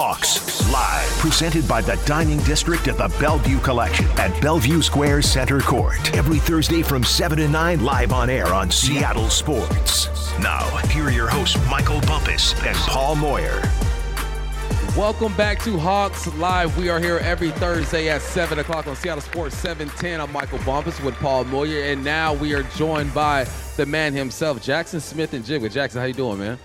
[0.00, 5.58] Hawks Live, presented by the Dining District at the Bellevue Collection at Bellevue Square Center
[5.58, 6.16] Court.
[6.16, 10.06] Every Thursday from 7 to 9, live on air on Seattle Sports.
[10.38, 13.60] Now, here are your hosts, Michael Bumpus and Paul Moyer.
[14.96, 16.78] Welcome back to Hawks Live.
[16.78, 20.20] We are here every Thursday at 7 o'clock on Seattle Sports 710.
[20.20, 24.64] I'm Michael Bumpus with Paul Moyer, and now we are joined by the man himself,
[24.64, 25.62] Jaxon Smith-Njigba.
[25.62, 26.56] With Jaxon, how you doing, man?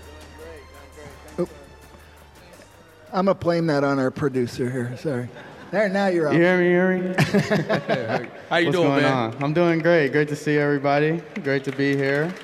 [3.14, 4.96] I'm gonna blame that on our producer here.
[4.96, 5.28] Sorry.
[5.70, 6.34] There, now you're up.
[6.34, 6.64] You hear me?
[6.64, 8.28] You hear me?
[8.50, 9.12] How you What's doing, going man?
[9.12, 9.42] on?
[9.42, 10.10] I'm doing great.
[10.10, 11.22] Great to see everybody.
[11.44, 12.34] Great to be here.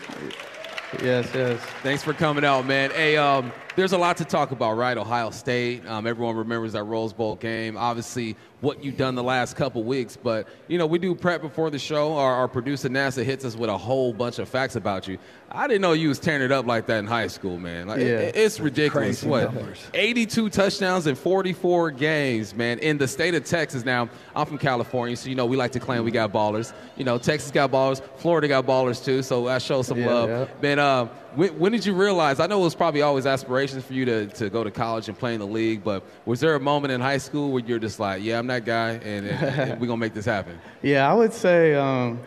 [1.03, 1.61] Yes, yes.
[1.83, 2.93] Thanks for coming out, man.
[2.93, 4.97] Hey, um, there's a lot to talk about, right?
[4.97, 5.85] Ohio State.
[5.89, 7.77] Um, everyone remembers that Rose Bowl game.
[7.77, 10.17] Obviously, what you've done the last couple weeks.
[10.23, 12.15] But you know, we do prep before the show.
[12.17, 15.19] Our, our producer NASA hits us with a whole bunch of facts about you.
[15.53, 17.89] I didn't know you was tearing it up like that in high school, man.
[17.89, 18.07] Like, Yeah.
[18.21, 19.23] it- it's ridiculous.
[19.25, 19.53] What?
[19.55, 19.81] numbers.
[19.95, 23.85] 82 touchdowns in 44 games, man, in the state of Texas.
[23.85, 26.73] Now, I'm from California, so you know we like to claim we got ballers.
[26.97, 29.23] You know, Texas got ballers, Florida got ballers too.
[29.23, 30.29] So I show some Yeah, love.
[30.29, 30.47] yeah.
[30.63, 32.39] Man, uh, when, when did you realize?
[32.41, 35.19] I know it was probably always aspirations for you to, to go to college and
[35.19, 37.99] play in the league, but was there a moment in high school where you're just
[38.01, 40.59] like, yeah, I'm that guy, and, and, and we're gonna make this happen?
[40.83, 42.21] Yeah, I would say um,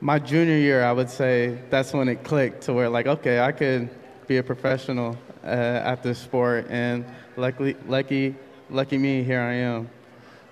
[0.00, 3.52] my junior year, I would say that's when it clicked to where, like, okay, I
[3.52, 3.90] could
[4.26, 6.66] be a professional uh, at this sport.
[6.70, 7.04] And
[7.36, 8.34] luckily, lucky,
[8.70, 9.90] lucky me, here I am.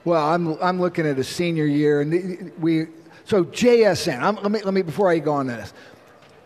[0.05, 2.87] Well, I'm I'm looking at a senior year, and we
[3.25, 4.20] so JSN.
[4.20, 5.72] I'm, let me let me before I go on to this.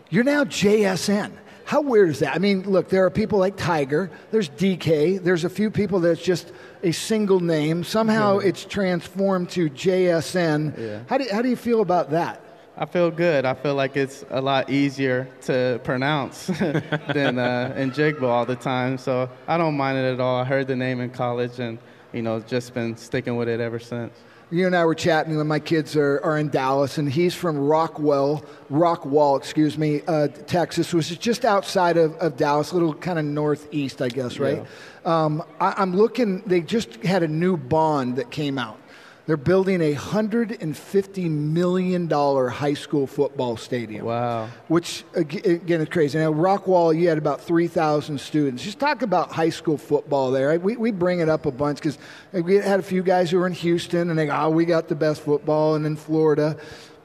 [0.09, 1.31] You're now JSN.
[1.67, 2.33] How weird is that?
[2.33, 4.09] I mean, look, there are people like Tiger.
[4.31, 5.21] There's DK.
[5.21, 7.83] There's a few people that's just a single name.
[7.83, 10.77] Somehow it's transformed to JSN.
[10.77, 10.99] Yeah.
[11.09, 12.41] How do how do you feel about that?
[12.77, 13.43] I feel good.
[13.43, 18.97] I feel like it's a lot easier to pronounce than uh, Njigba all the time.
[18.97, 20.39] So I don't mind it at all.
[20.39, 21.79] I heard the name in college and,
[22.13, 24.13] you know, just been sticking with it ever since.
[24.49, 27.57] You and I were chatting when my kids are, are in Dallas, and he's from
[27.57, 32.93] Rockwell, Rockwall, excuse me, uh, Texas, which is just outside of, of Dallas, a little
[32.93, 34.65] kind of northeast, I guess, right?
[35.03, 38.79] Um, I, I'm looking, they just had a new bond that came out.
[39.27, 44.05] They're building a $150 million high school football stadium.
[44.05, 44.47] Wow.
[44.69, 46.17] Which, again, is crazy.
[46.17, 48.63] Now, Rockwall, you had about 3,000 students.
[48.63, 50.47] Just talk about high school football there.
[50.47, 50.61] right?
[50.61, 51.97] We, we bring it up a bunch because
[52.31, 54.87] we had a few guys who were in Houston and they go, oh, we got
[54.87, 56.57] the best football, and in Florida.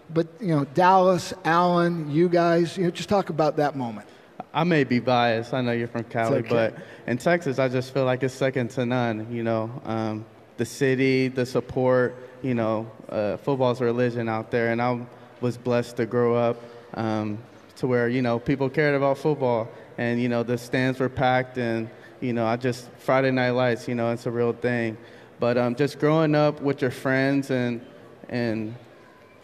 [0.08, 4.06] But, you know, Dallas, Allen, you guys, you know, just talk about that moment.
[4.54, 5.54] I may be biased.
[5.54, 6.48] I know you're from Cali, okay.
[6.48, 6.76] but
[7.08, 9.26] in Texas, I just feel like it's second to none.
[9.32, 10.24] You know, um,
[10.56, 12.16] the city, the support.
[12.42, 15.00] You know, uh, football's a religion out there, and I
[15.40, 16.62] was blessed to grow up
[16.94, 17.38] um,
[17.76, 19.68] to where you know people cared about football,
[19.98, 21.88] and you know the stands were packed, and
[22.20, 23.88] you know I just Friday Night Lights.
[23.88, 24.96] You know, it's a real thing.
[25.38, 27.84] But um, just growing up with your friends and
[28.28, 28.74] and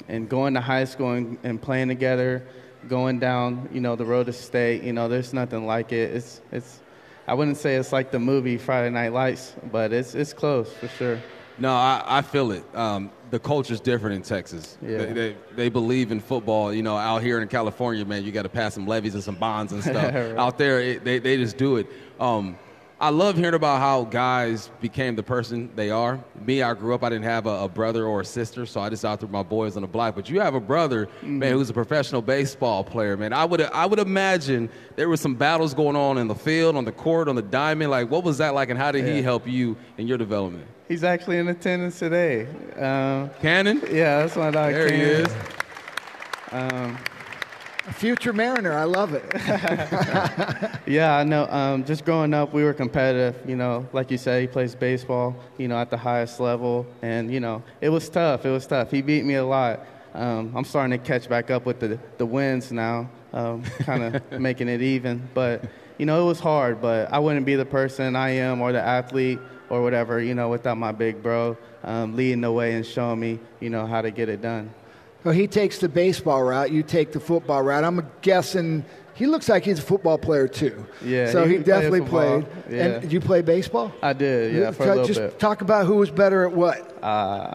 [0.08, 2.46] and going to high school and, and playing together,
[2.88, 6.14] going down, you know, the road to state, you know, there's nothing like it.
[6.14, 6.80] It's, it's,
[7.28, 10.88] I wouldn't say it's like the movie Friday Night Lights, but it's, it's close for
[10.88, 11.20] sure.
[11.58, 12.64] No, I, I feel it.
[12.74, 14.78] Um, the culture's different in Texas.
[14.80, 14.98] Yeah.
[14.98, 16.72] They, they, they believe in football.
[16.72, 19.34] You know, out here in California, man, you got to pass some levies and some
[19.34, 20.14] bonds and stuff.
[20.14, 20.36] Right.
[20.36, 21.86] Out there, it, they, they just do it.
[22.18, 22.58] Um,
[23.00, 26.18] I love hearing about how guys became the person they are.
[26.44, 28.88] Me, I grew up, I didn't have a, a brother or a sister, so I
[28.90, 30.16] just out there my boys on the block.
[30.16, 31.38] But you have a brother, Mm-hmm.
[31.38, 33.32] man, who's a professional baseball player, man.
[33.32, 36.84] I would I would imagine there were some battles going on in the field, on
[36.84, 37.90] the court, on the diamond.
[37.92, 40.66] Like, what was that like, and how did he help you in your development?
[40.88, 42.46] He's actually in attendance today.
[42.76, 43.80] Um, Cannon?
[43.92, 44.72] yeah, that's my dog.
[44.72, 45.26] There he Ken.
[45.26, 45.32] is.
[47.88, 49.24] A future Mariner, I love it.
[50.86, 51.46] Yeah, I know.
[51.50, 53.36] Um, just growing up, we were competitive.
[53.46, 55.36] You know, like you said, he plays baseball.
[55.58, 58.46] You know, at the highest level, and you know, it was tough.
[58.46, 58.90] It was tough.
[58.90, 59.80] He beat me a lot.
[60.14, 64.32] Um, I'm starting to catch back up with the the wins now, um, kind of
[64.40, 65.28] making it even.
[65.34, 65.64] But
[65.98, 66.80] you know, it was hard.
[66.80, 69.38] But I wouldn't be the person I am or the athlete
[69.68, 70.22] or whatever.
[70.22, 73.86] You know, without my big bro um, leading the way and showing me, you know,
[73.86, 74.72] how to get it done.
[75.24, 77.84] So he takes the baseball route, you take the football route.
[77.84, 78.84] I'm guessing
[79.14, 80.86] he looks like he's a football player too.
[81.04, 82.42] Yeah, So he- he, he definitely football.
[82.42, 82.46] played.
[82.70, 82.84] Yeah.
[82.84, 83.92] And did you play baseball?
[84.02, 85.38] I did, yeah, for a Talk- little just bit.
[85.38, 87.02] talk about who was better at what.
[87.02, 87.54] Uh,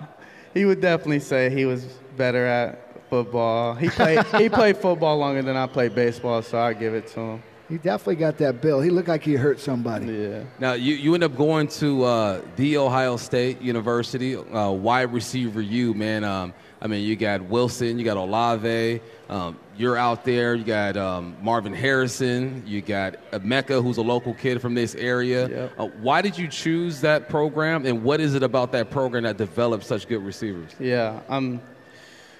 [0.54, 1.84] he would definitely say he was
[2.18, 2.80] better at
[3.10, 3.76] football.
[3.76, 7.20] He played he played football longer than I played baseball, so I give it to
[7.20, 7.44] him.
[7.70, 8.82] He definitely got that bill.
[8.82, 10.08] He looked like he hurt somebody.
[10.08, 10.44] Yeah.
[10.60, 15.62] Now you, you end up going to uh, the Ohio State University, uh, wide receiver.
[15.62, 16.54] You man, um,
[16.84, 20.54] I mean, you got Wilson, you got Olave, um, you're out there.
[20.54, 22.64] You got um, Marvin Harrison.
[22.68, 25.48] You got Emeka, who's a local kid from this area.
[25.48, 25.74] Yep.
[25.80, 29.38] Uh, why did you choose that program, and what is it about that program that
[29.38, 30.72] developed such good receivers?
[30.80, 31.62] Yeah, um,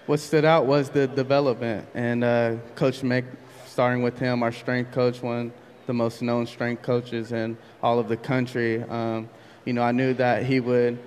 [0.06, 3.26] what stood out was the development, and uh, Coach Mick,
[3.66, 5.52] starting with him, our strength coach, one of
[5.88, 8.84] the most known strength coaches in all of the country.
[8.84, 9.30] Um,
[9.66, 11.00] you know, I knew that he would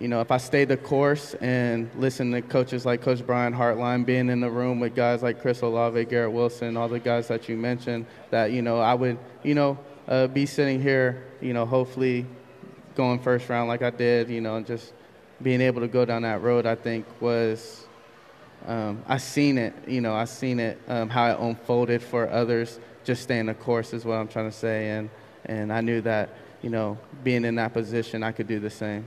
[0.00, 4.06] you know, if I stayed the course and listened to coaches like Coach Brian Hartline,
[4.06, 7.50] being in the room with guys like Chris Olave, Garrett Wilson, all the guys that
[7.50, 11.66] you mentioned, that, you know, I would, you know, uh, be sitting here, you know,
[11.66, 12.24] hopefully
[12.94, 14.94] going first round like I did, you know, and just
[15.42, 17.86] being able to go down that road, I think was,
[18.66, 22.80] um, I seen it, you know, I seen it, um, how it unfolded for others,
[23.04, 24.90] just staying the course is what I'm trying to say.
[24.92, 25.10] And,
[25.44, 26.30] and I knew that,
[26.62, 29.04] you know, being in that position, I could do the same.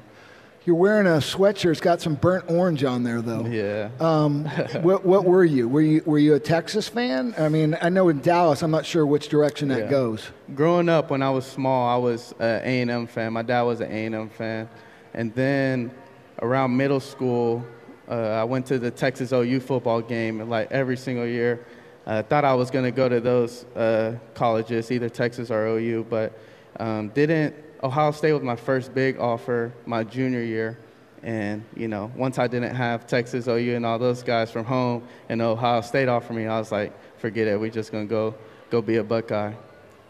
[0.65, 1.71] You're wearing a sweatshirt.
[1.71, 3.45] It's got some burnt orange on there, though.
[3.45, 3.89] Yeah.
[3.99, 4.45] Um,
[4.81, 5.67] what, what were you?
[5.67, 7.35] Were you were you a Texas fan?
[7.37, 9.89] I mean, I know in Dallas, I'm not sure which direction that Yeah.
[9.89, 10.29] goes.
[10.55, 13.33] Growing up, when I was small, I was an A&M fan.
[13.33, 14.69] My dad was an A&M fan,
[15.13, 15.91] and then
[16.41, 17.65] around middle school,
[18.09, 21.65] uh, I went to the Texas OU football game like every single year.
[22.05, 26.05] I thought I was going to go to those uh, colleges, either Texas or OU,
[26.09, 26.37] but
[26.79, 27.53] um, didn't.
[27.83, 30.79] Ohio State was my first big offer my junior year,
[31.21, 35.03] and you know, once I didn't have Texas, OU, and all those guys from home,
[35.27, 37.59] and Ohio State offered me, I was like, forget it.
[37.59, 38.35] We're just gonna go
[38.69, 39.53] go be a Buckeye.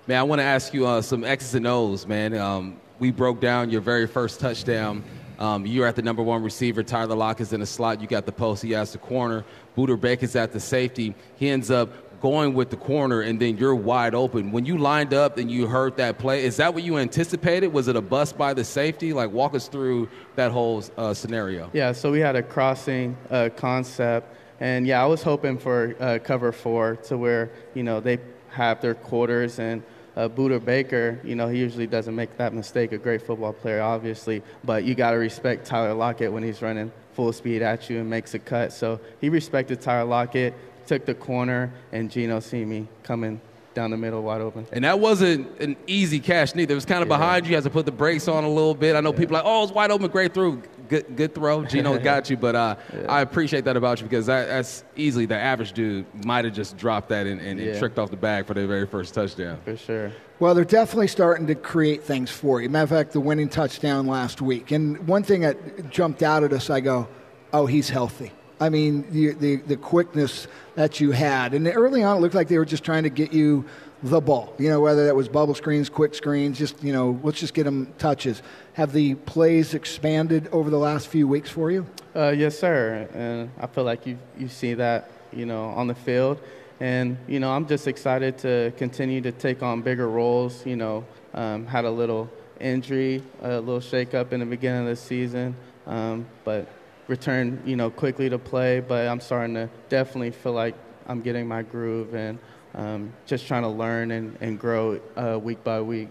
[0.05, 2.35] Man, I want to ask you uh, some X's and O's, man.
[2.35, 5.03] Um, we broke down your very first touchdown.
[5.39, 6.83] Um, you're at the number one receiver.
[6.83, 8.01] Tyler Lock is in the slot.
[8.01, 8.61] You got the post.
[8.61, 9.43] He has the corner.
[9.75, 11.15] Budda is at the safety.
[11.37, 14.49] He ends up going with the corner, and then you're wide open.
[14.49, 17.67] When you lined up and you heard that play, is that what you anticipated?
[17.67, 19.11] Was it a bust by the safety?
[19.11, 21.69] Like, walk us through that whole uh, scenario.
[21.73, 26.19] Yeah, so we had a crossing uh, concept, and yeah, I was hoping for uh,
[26.23, 29.83] cover four to where you know they have their quarters and.
[30.15, 32.91] Uh, Budda Baker, you know, he usually doesn't make that mistake.
[32.91, 36.91] A great football player, obviously, but you got to respect Tyler Lockett when he's running
[37.13, 38.71] full speed at you and makes a cut.
[38.71, 40.53] So he respected Tyler Lockett,
[40.93, 43.41] took the corner, and Geno see me coming
[43.73, 44.67] down the middle wide open.
[44.71, 46.73] And that wasn't an easy catch neither.
[46.73, 47.49] It was kind of behind you.
[47.49, 48.95] You had to put the brakes on a little bit.
[48.95, 50.61] I know people are like, oh, it's wide open, great through.
[50.87, 51.65] Good, good throw.
[51.65, 52.75] Geno got you, but uh,
[53.09, 56.77] I appreciate that about you because that, that's easily the average dude might have just
[56.77, 59.59] dropped that and, and, and tricked off the bag for their very first touchdown.
[59.63, 60.11] For sure.
[60.39, 62.69] Well, they're definitely starting to create things for you.
[62.69, 64.71] Matter of fact, the winning touchdown last week.
[64.71, 67.07] And one thing that jumped out at us, I go,
[67.51, 68.31] oh, he's healthy.
[68.63, 71.53] I mean, the, the, the quickness that you had.
[71.53, 73.65] And early on, it looked like they were just trying to get you
[74.01, 74.53] the ball.
[74.57, 77.65] You know, whether that was bubble screens, quick screens, just, you know, let's just get
[77.65, 78.41] them touches.
[78.73, 81.85] Have the plays expanded over the last few weeks for you?
[82.15, 83.07] Uh, yes, sir.
[83.13, 86.39] And I feel like you you see that you know on the field,
[86.79, 90.63] and you know I'm just excited to continue to take on bigger roles.
[90.65, 94.95] You know, um, had a little injury, a little shakeup in the beginning of the
[94.95, 95.55] season,
[95.87, 96.67] um, but
[97.07, 98.79] returned you know quickly to play.
[98.79, 100.75] But I'm starting to definitely feel like
[101.07, 102.39] I'm getting my groove and
[102.75, 106.09] um, just trying to learn and, and grow uh, week by week.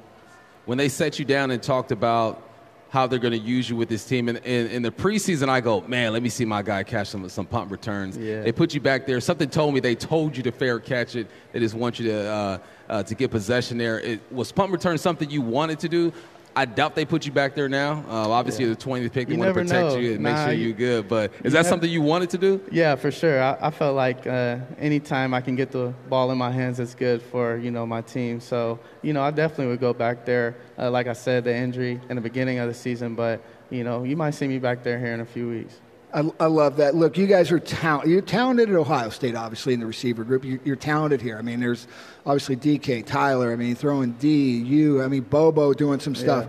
[0.64, 2.42] When they set you down and talked about
[2.90, 5.60] how they're going to use you with this team, in, in, in the preseason, I
[5.60, 8.18] go, man, let me see my guy catch some, some punt returns.
[8.18, 8.42] Yeah.
[8.42, 9.18] They put you back there.
[9.18, 11.26] Something told me they told you to fair catch it.
[11.52, 12.58] They just want you to, uh,
[12.90, 13.98] uh, to get possession there.
[13.98, 16.12] It, was punt return something you wanted to do?
[16.54, 18.04] I doubt they put you back there now.
[18.08, 18.70] Uh, obviously, Yeah.
[18.72, 19.96] the 20th pick, they You want to protect know.
[19.96, 21.08] you and make sure you- you're good.
[21.08, 22.60] But is that something you wanted to do?
[22.70, 23.42] Yeah, for sure.
[23.42, 26.94] I, I felt like uh, anytime I can get the ball in my hands, it's
[26.94, 28.40] good for you know my team.
[28.40, 30.54] So you know, I definitely would go back there.
[30.78, 34.02] Uh, like I said, the injury in the beginning of the season, but you know,
[34.04, 35.80] you might see me back there here in a few weeks.
[36.14, 36.94] I, I love that.
[36.94, 38.08] Look, you guys are talent.
[38.08, 40.44] You're talented at Ohio State, obviously in the receiver group.
[40.44, 41.38] You, you're talented here.
[41.38, 41.88] I mean, there's
[42.26, 43.52] obviously DK, Tyler.
[43.52, 45.02] I mean, throwing D, you.
[45.02, 46.46] I mean, Bobo doing some stuff.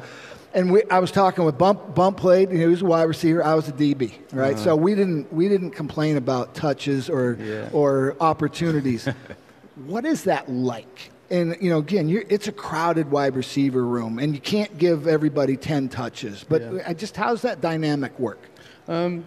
[0.53, 1.95] And we, I was talking with Bump.
[1.95, 2.51] Bump played.
[2.51, 3.43] He was a wide receiver.
[3.43, 4.13] I was a DB.
[4.31, 4.53] Right.
[4.53, 4.63] Uh-huh.
[4.63, 7.69] So we didn't we didn't complain about touches or Yeah.
[7.73, 9.07] or opportunities.
[9.85, 11.09] what is that like?
[11.31, 15.07] And you know, again, you're, it's a crowded wide receiver room, and you can't give
[15.07, 16.43] everybody ten touches.
[16.47, 16.93] But Yeah.
[16.93, 18.41] Just how's that dynamic work?
[18.87, 19.23] Um,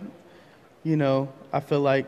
[0.87, 2.07] you know, I feel like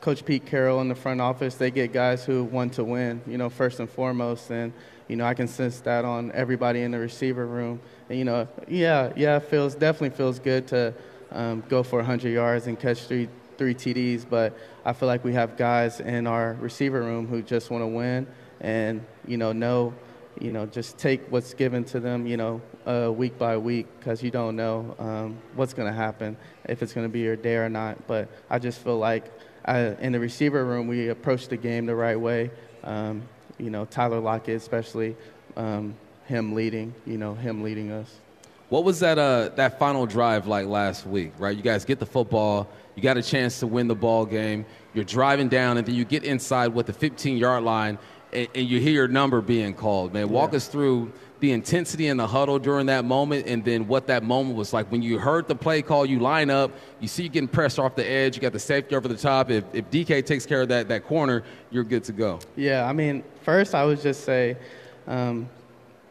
[0.00, 3.36] Coach Pete Carroll in the front office, they get guys who want to win, you
[3.36, 4.50] know, first and foremost.
[4.50, 4.72] And,
[5.06, 7.78] you know, I can sense that on everybody in the receiver room.
[8.08, 10.94] And, you know, yeah, yeah, it feels, definitely feels good to
[11.30, 13.28] um, go for 100 yards and catch three,
[13.58, 14.24] three TDs.
[14.26, 17.86] But I feel like we have guys in our receiver room who just want to
[17.86, 18.26] win
[18.62, 19.92] and, you know, know
[20.40, 24.22] you know, just take what's given to them, you know, uh, week by week, because
[24.22, 26.36] you don't know um, what's going to happen,
[26.68, 28.06] if it's going to be your day or not.
[28.06, 29.30] But I just feel like
[29.64, 32.50] I, uh, in the receiver room, we approached the game the right way.
[32.82, 33.22] Um,
[33.58, 35.16] you know, Tyler Lockett, especially,
[35.56, 35.94] um,
[36.24, 38.20] him leading, you know, him leading us.
[38.70, 41.32] What was that uh, that final drive like last week?
[41.38, 44.64] Right, you guys get the football, you got a chance to win the ball game.
[44.94, 47.98] You're driving down, and then you get inside with the 15 yard line,
[48.32, 50.12] and, and you hear your number being called.
[50.12, 50.58] Man, walk yeah.
[50.58, 54.56] us through the intensity in the huddle during that moment, and then what that moment
[54.56, 56.04] was like when you heard the play call.
[56.04, 56.70] You line up,
[57.00, 58.36] you see you getting pressed off the edge.
[58.36, 59.50] You got the safety over the top.
[59.50, 62.40] If, if DK takes care of that that corner, you're good to go.
[62.56, 64.56] Yeah, I mean, first I would just say.
[65.06, 65.48] Um,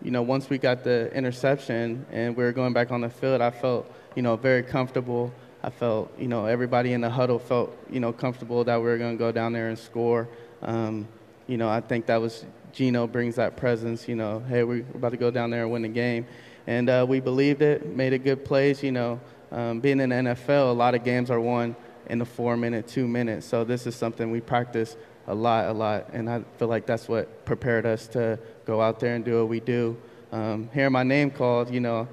[0.02, 3.42] you know, once we got the interception and we were going back on the field,
[3.42, 5.34] I felt, you know, very comfortable.
[5.62, 8.98] I felt, you know, everybody in the huddle felt, you know, comfortable that we were
[8.98, 10.28] going to go down there and score.
[10.62, 11.08] Um,
[11.50, 14.08] you know, I think that was Geno brings that presence.
[14.08, 16.27] You know, hey, we're about to go down there and win the game,
[16.68, 18.84] and uh, we believed it, made a good plays.
[18.84, 19.20] You know,
[19.51, 21.75] um, being in the NFL, a lot of games are won
[22.08, 23.48] in the four minute, two minutes.
[23.48, 27.08] So this is something we practice a lot, a lot, and I feel like that's
[27.08, 29.98] what prepared us to go out there and do what we do.
[30.32, 32.08] Um, hearing my name called, you know,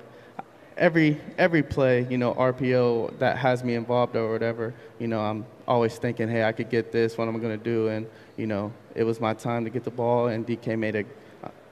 [0.79, 5.45] every every play, you know, RPO that has me involved or whatever, you know, I'm
[5.69, 7.19] always thinking, hey, I could get this.
[7.19, 7.89] What am I going to do?
[7.89, 8.07] And
[8.39, 11.05] you know, it was my time to get the ball, and DK made a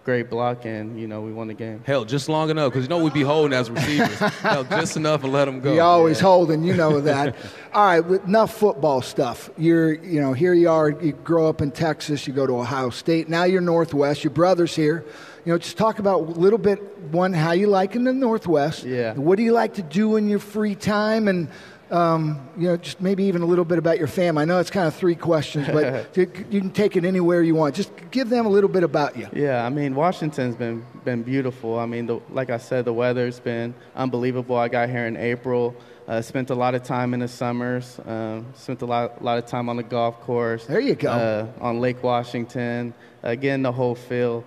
[0.04, 1.82] great block, and you know we won the game.
[1.84, 4.18] Hell, just long enough because you know we'd be holding as receivers.
[4.18, 5.72] Hell, just enough and let them go.
[5.72, 6.24] You're always yeah.
[6.24, 7.34] holding, you know that.
[7.72, 9.50] All right, enough football stuff.
[9.56, 10.90] You're, you know, here you are.
[10.90, 12.26] You grow up in Texas.
[12.26, 13.28] You go to Ohio State.
[13.28, 14.22] Now you're Northwest.
[14.22, 15.04] Your brother's here.
[15.44, 16.78] You know, just talk about a little bit
[17.08, 18.84] one how you like in the Northwest.
[18.84, 19.14] Yeah.
[19.14, 21.48] What do you like to do in your free time and
[21.90, 24.42] um, you know, just maybe even a little bit about your family.
[24.42, 27.74] I know it's kind of three questions, but you can take it anywhere you want.
[27.74, 29.28] Just give them a little bit about you.
[29.32, 31.78] Yeah, I mean, Washington's been been beautiful.
[31.78, 34.56] I mean, the, like I said, the weather's been unbelievable.
[34.56, 35.76] I got here in April.
[36.06, 37.98] Uh, spent a lot of time in the summers.
[38.00, 40.66] Uh, spent a lot, a lot of time on the golf course.
[40.66, 41.10] There you go.
[41.10, 42.92] Uh, on Lake Washington.
[43.22, 44.44] Again, the whole feel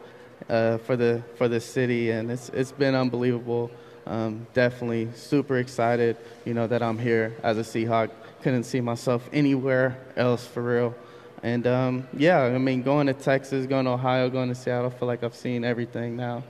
[0.49, 3.71] uh, for the for the city, and it's it's been unbelievable.
[4.07, 8.09] Um, definitely super excited, you know, that I'm here as a Seahawk.
[8.41, 10.95] Couldn't see myself anywhere else for real.
[11.43, 14.97] And um, yeah, I mean, going to Texas, going to Ohio, going to Seattle, I
[14.97, 16.43] feel like I've seen everything now.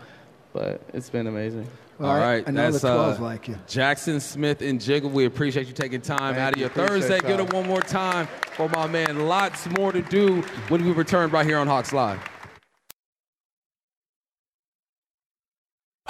[0.53, 1.67] But it's been amazing.
[1.97, 3.57] Well, All right, I know that's the 12 uh, like you.
[3.67, 5.09] Jaxon Smith-Njigba.
[5.09, 7.19] We appreciate you taking time Thank out of your Thursday.
[7.19, 9.27] Give it one more time for my man.
[9.27, 12.19] Lots more to do when we return right here on Hawks Live.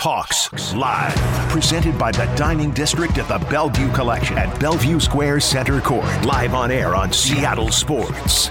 [0.10, 1.14] Hawks Live,
[1.50, 6.06] presented by the Dining District at the Bellevue Collection at Bellevue Square Center Court.
[6.26, 8.50] Live on air on Seattle Sports.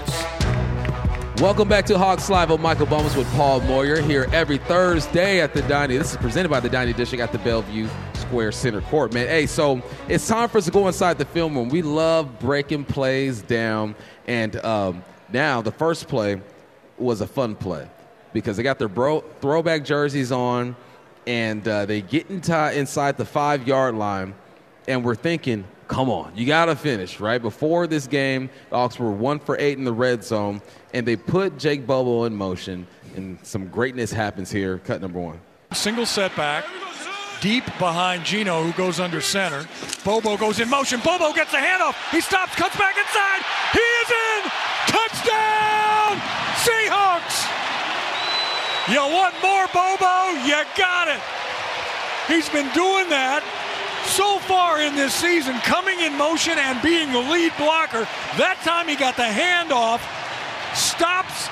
[1.41, 2.51] Welcome back to Hawks Live.
[2.51, 5.97] I'm Michael Bumpus with Paul Moyer here every Thursday at the Dining.
[5.97, 9.11] This is presented by the Dining District at the Bellevue Square Center Court.
[9.11, 11.69] Man, hey, so it's time for us to go inside the film room.
[11.69, 13.95] We love breaking plays down,
[14.27, 16.39] and um, now the first play
[16.99, 17.89] was a fun play
[18.31, 20.75] because they got their bro- throwback jerseys on
[21.27, 24.33] and uh, they get into, inside the five yard line,
[24.87, 27.41] and we're thinking, come on, you got to finish, right?
[27.41, 30.61] Before this game, the Hawks were one for eight in the red zone,
[30.93, 34.79] and they put Jake Bobo in motion, and some greatness happens here.
[34.79, 35.39] Cut number one.
[35.73, 36.65] Single setback.
[37.41, 39.67] Deep behind Geno, who goes under center.
[40.03, 40.99] Bobo goes in motion.
[41.01, 41.93] Bobo gets the handoff.
[42.09, 43.41] He stops, cuts back inside.
[43.73, 44.49] He is in.
[44.87, 46.17] Touchdown,
[46.63, 47.56] Seahawks!
[48.89, 50.45] You want more, Bobo?
[50.47, 51.19] You got it.
[52.27, 53.43] He's been doing that
[54.05, 58.07] so far in this season, coming in motion and being the lead blocker.
[58.37, 59.99] That time he got the handoff,
[60.73, 61.49] stops,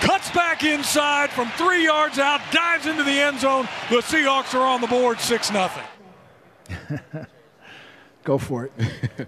[0.00, 3.68] cuts back inside from three yards out, dives into the end zone.
[3.90, 5.70] The Seahawks are on the board 6 0.
[8.24, 8.72] Go for it.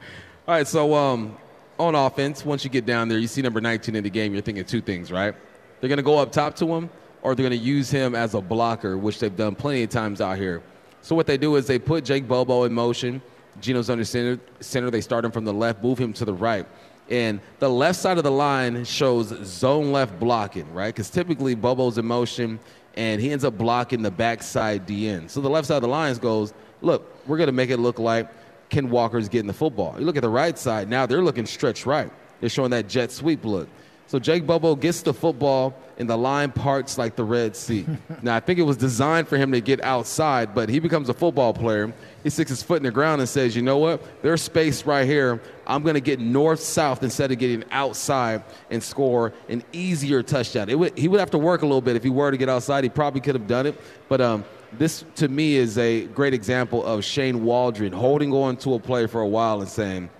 [0.48, 1.36] All right, so um,
[1.78, 4.40] on offense, once you get down there, you see number 19 in the game, you're
[4.40, 5.34] thinking two things, right?
[5.80, 6.88] They're going to go up top to him
[7.22, 10.20] or they're going to use him as a blocker, which they've done plenty of times
[10.20, 10.62] out here.
[11.02, 13.22] So what they do is they put Jake Bobo in motion.
[13.60, 14.90] Geno's under center, center.
[14.90, 16.66] They start him from the left, move him to the right.
[17.08, 20.92] And the left side of the line shows zone left blocking, right?
[20.92, 22.58] Because typically Bobo's in motion
[22.96, 25.30] and he ends up blocking the backside DN.
[25.30, 27.98] So the left side of the lines goes, look, we're going to make it look
[27.98, 28.28] like
[28.68, 29.94] Ken Walker's getting the football.
[29.98, 32.10] You look at the right side, now they're looking stretch right.
[32.40, 33.68] They're showing that jet sweep look.
[34.08, 37.86] So Jake Bobo gets the football and the line parts like the Red Sea.
[38.22, 41.14] now I think it was designed for him to get outside, but he becomes a
[41.14, 41.92] football player.
[42.22, 44.22] He sticks his foot in the ground and says, "You know what?
[44.22, 45.40] There's space right here.
[45.66, 50.76] I'm going to get north south instead of getting outside and score an easier touchdown."
[50.78, 52.84] Would, he would have to work a little bit if he were to get outside.
[52.84, 56.84] He probably could have done it, but um, this to me is a great example
[56.84, 60.10] of Shane Waldron holding on to a play for a while and saying,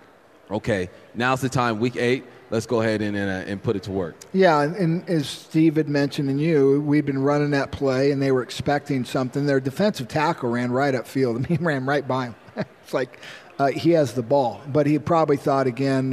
[0.51, 1.79] "Okay, now's the time.
[1.79, 4.15] Week eight." Let's go ahead and, and, uh, and, put it to work.
[4.33, 8.33] Yeah, and as Steve had mentioned and you, we've been running that play and they
[8.33, 9.47] were expecting something.
[9.47, 11.37] Their defensive tackle ran right up field.
[11.45, 12.35] I mean, he ran right by him.
[12.57, 13.21] it's like
[13.59, 16.11] uh, he has the ball, but he probably thought again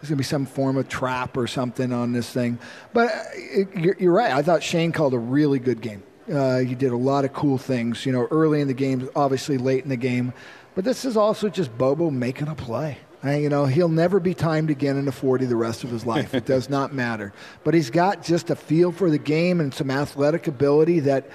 [0.00, 2.58] there's going to be some form of trap or something on this thing.
[2.94, 3.22] But uh,
[3.76, 4.32] you're, you're, right.
[4.32, 6.02] I thought Shane called a really good game.
[6.32, 9.58] Uh, he did a lot of cool things, you know, early in the game, obviously
[9.58, 10.32] late in the game.
[10.74, 12.96] But this is also just Bobo making a play.
[13.22, 16.06] Uh, you know, he'll never be timed again in a 40 the rest of his
[16.06, 16.34] life.
[16.34, 17.32] it does not matter.
[17.64, 21.28] But he's got just a feel for the game and some athletic ability that,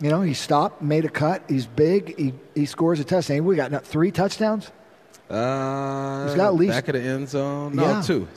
[0.00, 1.42] you know, he stopped, made a cut.
[1.48, 2.16] He's big.
[2.16, 3.44] He, he scores a touchdown.
[3.44, 4.70] We got three touchdowns?
[5.28, 7.74] Uh, he's got at least back of the end zone.
[7.74, 8.02] No, yeah.
[8.02, 8.28] two.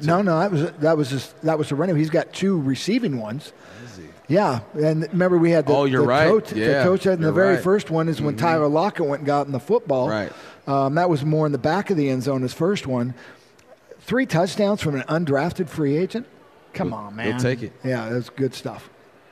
[0.00, 0.06] two.
[0.06, 1.96] No, no, that was that was just, that was the running.
[1.96, 3.52] He's got two receiving ones.
[4.26, 6.28] Yeah, and remember we had the, oh, you're the right.
[6.28, 6.52] coach.
[6.52, 7.62] Yeah, the coach had in the very right.
[7.62, 8.46] first one is when mm-hmm.
[8.46, 10.08] Tyler Lockett went and got in the football.
[10.08, 10.32] Right.
[10.66, 13.14] Um, that was more in the back of the end zone, his first one.
[14.00, 16.26] Three touchdowns from an undrafted free agent?
[16.72, 17.28] Come we'll, on, man.
[17.28, 17.72] We'll take it.
[17.84, 18.88] Yeah, that's good stuff.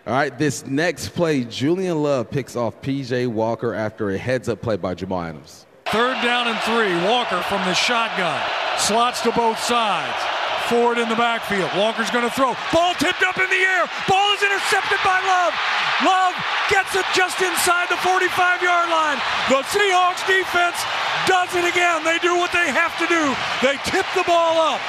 [0.06, 3.28] All right, this next play, Julian Love picks off P.J.
[3.28, 5.64] Walker after a heads up play by Jamal Adams.
[5.86, 6.92] Third down and three.
[7.08, 8.42] Walker from the shotgun.
[8.78, 10.41] Slots to both sides.
[10.72, 11.68] Ford in the backfield.
[11.76, 12.56] Walker's going to throw.
[12.72, 13.84] Ball tipped up in the air.
[14.08, 15.52] Ball is intercepted by Love.
[16.00, 16.32] Love
[16.72, 18.24] gets it just inside the 45
[18.64, 19.20] yard line.
[19.52, 20.80] The Seahawks defense
[21.28, 22.00] does it again.
[22.08, 23.36] They do what they have to do.
[23.60, 24.80] They tip the ball up.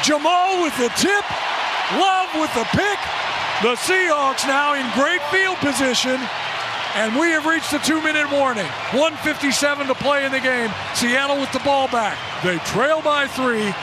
[0.00, 1.24] Jamal with the tip.
[2.00, 3.00] Love with the pick.
[3.60, 6.16] The Seahawks now in great field position.
[6.96, 8.64] And we have reached the two minute warning.
[8.96, 10.72] 157 to play in the game.
[10.94, 12.16] Seattle with the ball back.
[12.42, 13.76] They trail by three.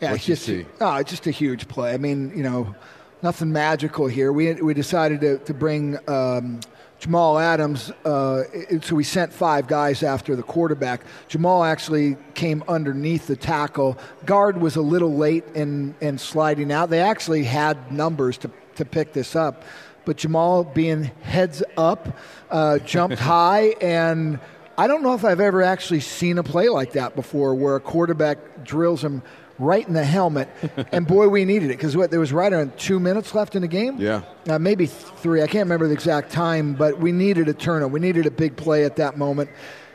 [0.00, 0.48] Yeah, it's just,
[0.80, 1.94] oh, it's just a huge play.
[1.94, 2.74] I mean, you know,
[3.22, 4.32] nothing magical here.
[4.32, 6.60] We, we decided to, to bring um,
[6.98, 8.44] Jamal Adams, uh,
[8.82, 11.02] so we sent five guys after the quarterback.
[11.28, 13.98] Jamal actually came underneath the tackle.
[14.24, 16.90] Guard was a little late in, in sliding out.
[16.90, 19.64] They actually had numbers to, to pick this up.
[20.04, 22.18] But Jamal, being heads up,
[22.50, 24.38] uh, jumped high and
[24.76, 27.80] I don't know if I've ever actually seen a play like that before where a
[27.80, 29.22] quarterback drills him
[29.58, 30.48] right in the helmet.
[30.92, 33.62] and boy, we needed it because what there was right around two minutes left in
[33.62, 33.98] the game.
[33.98, 35.42] Yeah, uh, maybe three.
[35.42, 37.92] I can't remember the exact time, but we needed a turnover.
[37.92, 39.50] We needed a big play at that moment,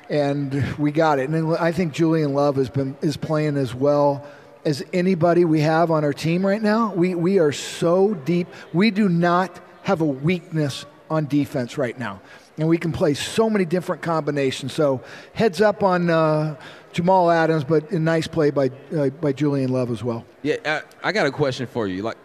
[0.09, 1.29] and we got it.
[1.29, 4.25] And I think Julian Love has been is playing as well
[4.65, 6.93] as anybody we have on our team right now.
[6.93, 8.47] We we are so deep.
[8.73, 12.21] We do not have a weakness on defense right now.
[12.57, 14.73] And we can play so many different combinations.
[14.73, 15.01] So,
[15.33, 16.59] heads up on uh,
[16.91, 20.25] Jamal Adams, but a nice play by uh, by Julian Love as well.
[20.41, 22.01] Yeah, I, I, got a question for you.
[22.01, 22.17] Like,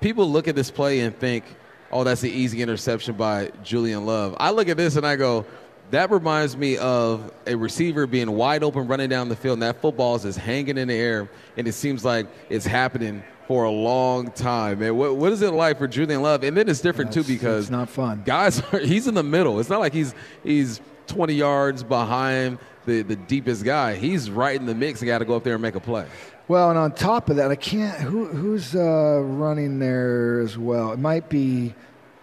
[0.00, 1.44] people look at this play and think,
[1.90, 5.44] "Oh, that's the easy interception by Julian Love." I look at this and I go,
[5.90, 9.80] "That reminds me of a receiver being wide open, running down the field, and that
[9.80, 13.70] football is just hanging in the air, and it seems like it's happening." For a
[13.70, 14.96] long time, man.
[14.96, 16.42] What, what is it like for Julian Love?
[16.42, 18.22] And then it's different yeah, too because it's not fun.
[18.24, 19.60] Guys, are, he's in the middle.
[19.60, 23.94] It's not like he's he's 20 yards behind the, the deepest guy.
[23.94, 26.06] He's right in the mix and got to go up there and make a play.
[26.48, 27.98] Well, and on top of that, I can't.
[28.00, 30.92] Who, who's uh, running there as well?
[30.92, 31.74] It might be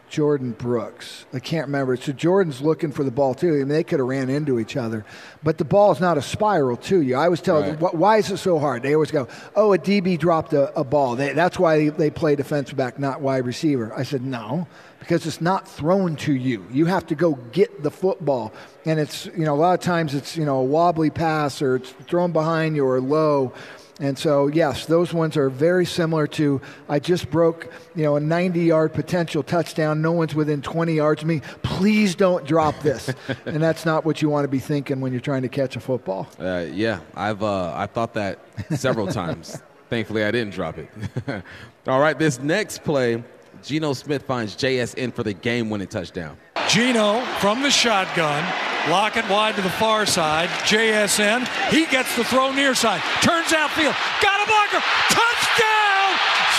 [0.10, 1.26] Jordyn Brooks.
[1.34, 1.96] I can't remember.
[1.96, 3.50] So Jordan's looking for the ball too.
[3.50, 5.06] I mean, they could have ran into each other,
[5.44, 7.16] but the ball is not a spiral to you.
[7.16, 7.96] I was telling right.
[7.96, 8.84] why is it so hard?
[8.84, 12.10] They always go, "Oh, a DB dropped a, a ball." They, that's why they, they
[12.10, 13.94] play defensive back, not wide receiver.
[13.96, 14.68] I said no
[15.00, 16.66] because it's not thrown to you.
[16.72, 18.54] You have to go get the football.
[18.86, 21.78] And it's, you know, a lot of times it's, you know, a wobbly pass or
[21.78, 23.54] it's thrown behind you or low.
[24.02, 28.20] And so, yes, those ones are very similar to I just broke, you know, a
[28.20, 30.02] 90 yard potential touchdown.
[30.02, 31.42] No one's within 20 yards of me.
[31.64, 33.14] Please don't drop this.
[33.46, 35.82] and that's not what you want to be thinking when you're trying to catch a
[35.82, 36.30] football.
[36.40, 38.40] Uh, yeah, I've uh, I thought that
[38.76, 39.62] several times.
[39.90, 40.90] Thankfully, I didn't drop it.
[41.88, 43.24] All right, this next play
[43.64, 46.38] Geno Smith finds JSN for the game winning touchdown.
[46.68, 48.44] Geno from the shotgun.
[48.90, 50.50] Lockett wide to the far side.
[50.64, 51.46] JSN.
[51.70, 53.02] He gets the throw near side.
[53.22, 53.94] Turns outfield.
[54.24, 54.82] Got a blocker.
[55.12, 56.10] Touchdown!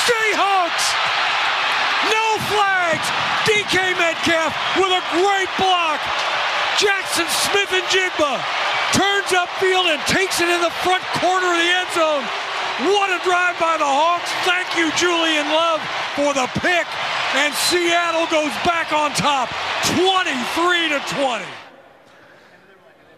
[0.05, 0.87] Seahawks!
[2.13, 3.07] No flags.
[3.49, 5.99] DK Metcalf with a great block.
[6.77, 8.41] Jaxon Smith-Njigba
[8.93, 12.25] turns upfield and takes it in the front corner of the end zone.
[12.87, 14.31] What a drive by the Hawks.
[14.49, 15.81] Thank you, Julian Love,
[16.17, 16.87] for the pick.
[17.37, 19.51] And Seattle goes back on top
[19.85, 21.45] 23 to 20.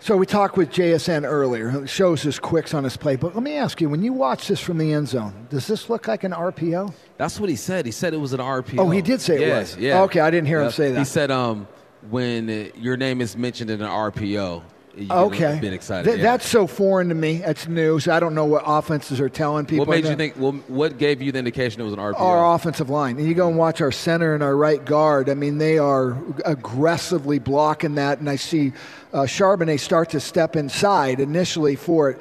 [0.01, 1.85] So we talked with JSN earlier.
[1.85, 3.15] It shows his quicks on his play.
[3.15, 5.89] But let me ask you, when you watch this from the end zone, does this
[5.89, 6.93] look like an RPO?
[7.17, 7.87] That's what he said.
[7.87, 8.81] He said it was an RPO.
[8.81, 9.77] Oh, he did say it was.
[9.77, 10.03] Yeah.
[10.03, 10.99] Okay, I didn't hear him say that.
[10.99, 11.69] He said um,
[12.11, 14.63] when uh, your name is mentioned in an RPO, you
[15.11, 15.59] Okay.
[15.61, 16.05] been excited.
[16.05, 16.23] Th- yeah.
[16.23, 17.39] That's so foreign to me.
[17.39, 18.09] That's news.
[18.09, 19.87] I don't know what offenses are telling people.
[19.87, 20.35] what made you think?
[20.37, 22.21] Well, what gave you the indication it was an RPO?
[22.21, 23.19] Our offensive line.
[23.19, 25.31] And you go and watch our center and our right guard.
[25.31, 28.19] I mean, they are aggressively blocking that.
[28.19, 28.73] And I see
[29.13, 32.21] uh, Charbonnet start to step inside initially for it.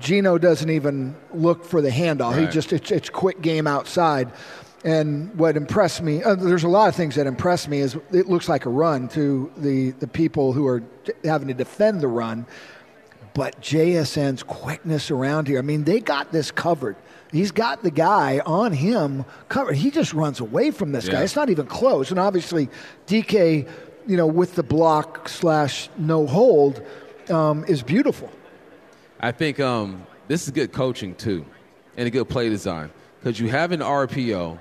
[0.00, 2.38] Geno doesn't even look for the handoff.
[2.38, 4.30] He just it's, it's quick game outside.
[4.88, 8.26] And what impressed me, uh, there's a lot of things that impressed me, is it
[8.26, 10.82] looks like a run to the, the people who are
[11.24, 12.46] having to defend the run
[13.34, 15.60] but JSN's quickness around here.
[15.60, 16.96] I mean, they got this covered.
[17.30, 19.76] He's got the guy on him covered.
[19.76, 21.22] He just runs away from this guy.
[21.22, 22.10] It's not even close.
[22.10, 22.68] And obviously,
[23.06, 23.68] DK,
[24.08, 26.82] you know, with the block slash no hold,
[27.30, 28.28] um, is beautiful.
[29.20, 31.44] I think um, this is good coaching too,
[31.96, 34.58] and a good play design because you have an RPO,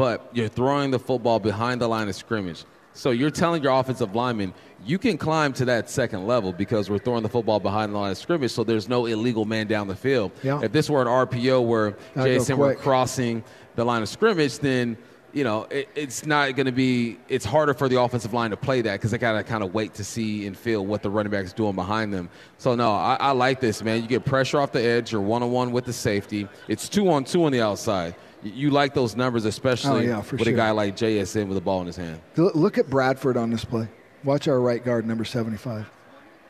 [0.00, 2.64] but you're throwing the football behind the line of scrimmage.
[2.94, 6.98] So you're telling your offensive lineman you can climb to that second level because we're
[6.98, 8.50] throwing the football behind the line of scrimmage.
[8.50, 10.32] So there's no illegal man down the field.
[10.42, 10.62] Yeah.
[10.62, 14.96] If this were an RPO where go Jason were crossing the line of scrimmage, then
[15.34, 17.18] you know it, it's not going to be.
[17.28, 19.74] It's harder for the offensive line to play that because they got to kind of
[19.74, 22.30] wait to see and feel what the running back is doing behind them.
[22.56, 24.00] So no, I, I like this man.
[24.00, 25.12] You get pressure off the edge.
[25.12, 26.48] You're one on one with the safety.
[26.68, 28.14] It's two on two on the outside.
[28.42, 31.80] You, like those numbers, especially Oh, yeah, with a guy like JSN with the ball
[31.80, 32.20] in his hand.
[32.36, 33.88] Look at Bradford on this play.
[34.24, 35.90] Watch our right guard, number 75.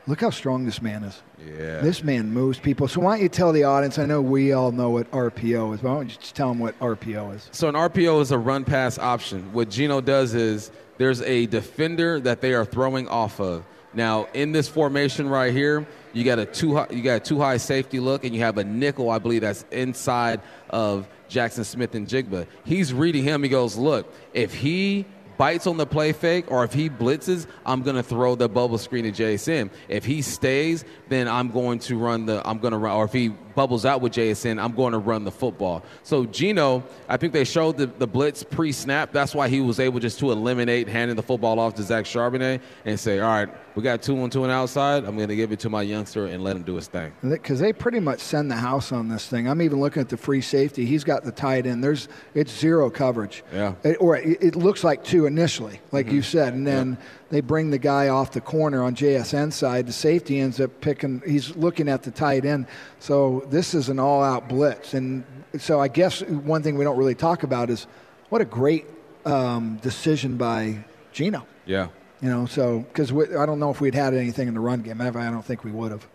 [0.07, 1.21] Look how strong this man is.
[1.45, 1.81] Yeah.
[1.81, 2.87] This man moves people.
[2.87, 3.99] So why don't you tell the audience?
[3.99, 6.59] I know we all know what RPO is, but why don't you just tell them
[6.59, 7.49] what RPO is?
[7.51, 9.53] So an RPO is a run pass option.
[9.53, 13.63] What Geno does is there's a defender that they are throwing off of.
[13.93, 17.39] Now in this formation right here, you got a two high, you got a two
[17.39, 22.45] high safety look, and you have a nickel, I believe that's inside of Jaxon Smith-Njigba.
[22.65, 23.43] He's reading him.
[23.43, 25.05] He goes, look, if he
[25.37, 28.77] bites on the play fake or if he blitzes, I'm going to throw the bubble
[28.77, 29.71] screen to JSN.
[29.87, 33.13] If he stays, then I'm going to run the I'm going to run or if
[33.13, 35.83] he bubbles out with JSN, I'm going to run the football.
[36.03, 39.11] So Geno, I think they showed the, the blitz pre-snap.
[39.11, 42.61] That's why he was able just to eliminate handing the football off to Zach Charbonnet
[42.85, 45.03] and say, "All right, we got two on two on outside.
[45.05, 47.59] I'm going to give it to my youngster and let him do his thing." because
[47.59, 49.47] they pretty much send the house on this thing.
[49.47, 50.85] I'm even looking at the free safety.
[50.85, 51.83] He's got the tight end.
[51.83, 53.43] There's it's zero coverage.
[53.53, 53.73] Yeah.
[53.83, 56.15] It- or it, it looks like two initially, like mm-hmm.
[56.15, 56.97] you said, and then
[57.31, 59.87] they bring the guy off the corner on JSN side.
[59.87, 61.23] The safety ends up picking.
[61.25, 62.67] He's looking at the tight end.
[62.99, 65.23] So this is an all-out blitz, and
[65.57, 67.87] so I guess one thing we don't really talk about is
[68.29, 68.85] what a great
[69.25, 71.47] um, decision by Geno.
[71.65, 71.87] Yeah.
[72.21, 75.01] You know, so because I don't know if we'd had anything in the run game.
[75.01, 76.05] I don't think we would have.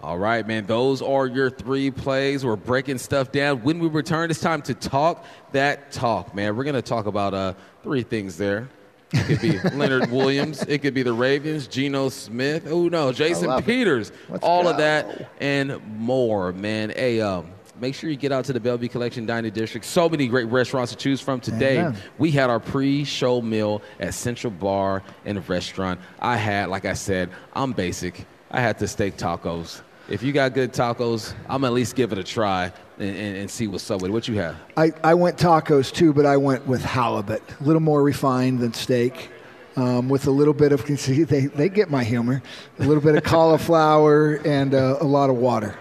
[0.00, 0.66] All right, man.
[0.66, 2.44] Those are your three plays.
[2.44, 3.62] We're breaking stuff down.
[3.62, 6.56] When we return, it's time to talk that talk, man.
[6.56, 8.68] We're going to talk about uh, three things there.
[9.14, 10.62] It could be Leonard Williams.
[10.62, 12.66] It could be the Ravens, Geno Smith.
[12.68, 13.62] Oh, no, Jason.
[13.62, 14.12] Peters.
[14.42, 16.90] All of that and more, man.
[16.90, 17.48] Hey, um,
[17.80, 19.86] make sure you get out to the Bellevue Collection Dining District.
[19.86, 21.80] So many great restaurants to choose from today.
[21.80, 21.96] Amen.
[22.18, 26.00] We had our pre-show meal at Central Bar and Restaurant.
[26.18, 28.26] I had, like I said, I'm basic.
[28.50, 29.80] I had the steak tacos.
[30.08, 33.50] If you got good tacos, I'm at least give it a try and, and, and
[33.50, 34.12] see what's up with it.
[34.12, 34.56] What you have?
[34.76, 38.72] I, I went tacos too, but I went with halibut, a little more refined than
[38.72, 39.30] steak,
[39.76, 42.42] um, with a little bit of see they they get my humor,
[42.78, 45.76] a little bit of cauliflower and uh, a lot of water.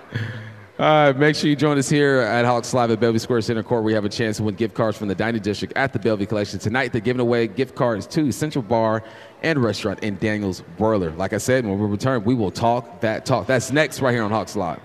[0.80, 3.62] All right, make sure you join us here at Hawks Live at Bellevue Square Center
[3.62, 3.84] Court.
[3.84, 6.26] We have a chance to win gift cards from the Dining District at the Bellevue
[6.26, 6.58] Collection.
[6.58, 9.04] Tonight, they're giving away gift cards to Central Bar
[9.44, 11.12] and Restaurant and Daniel's Broiler.
[11.12, 13.46] Like I said, when we return, we will talk that talk.
[13.46, 14.80] That's next right here on Hawks Live.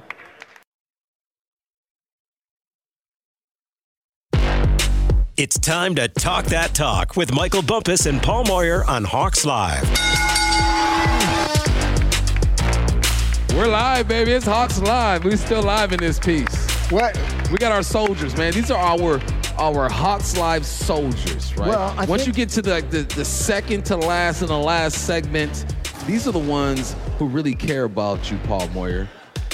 [5.38, 9.84] It's time to talk that talk with Michael Bumpus and Paul Moyer on Hawks Live.
[13.56, 14.32] We're live, baby.
[14.32, 15.24] It's Hawks Live.
[15.24, 16.68] We're still live in this piece.
[16.90, 17.16] What?
[17.52, 18.52] We got our soldiers, man.
[18.52, 19.20] These are our
[19.60, 21.68] our Hawks Live soldiers, right?
[21.68, 24.58] Well, I Once think- you get to the, the the second to last and the
[24.58, 25.72] last segment,
[26.08, 29.08] these are the ones who really care about you, Paul Moyer.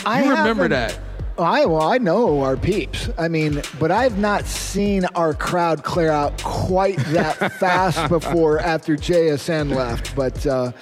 [0.07, 0.99] I remember that?
[1.39, 3.11] I well, I know our peeps.
[3.19, 8.97] I mean, but I've not seen our crowd clear out quite that fast before after
[8.97, 10.15] JSN left.
[10.15, 10.73] But uh,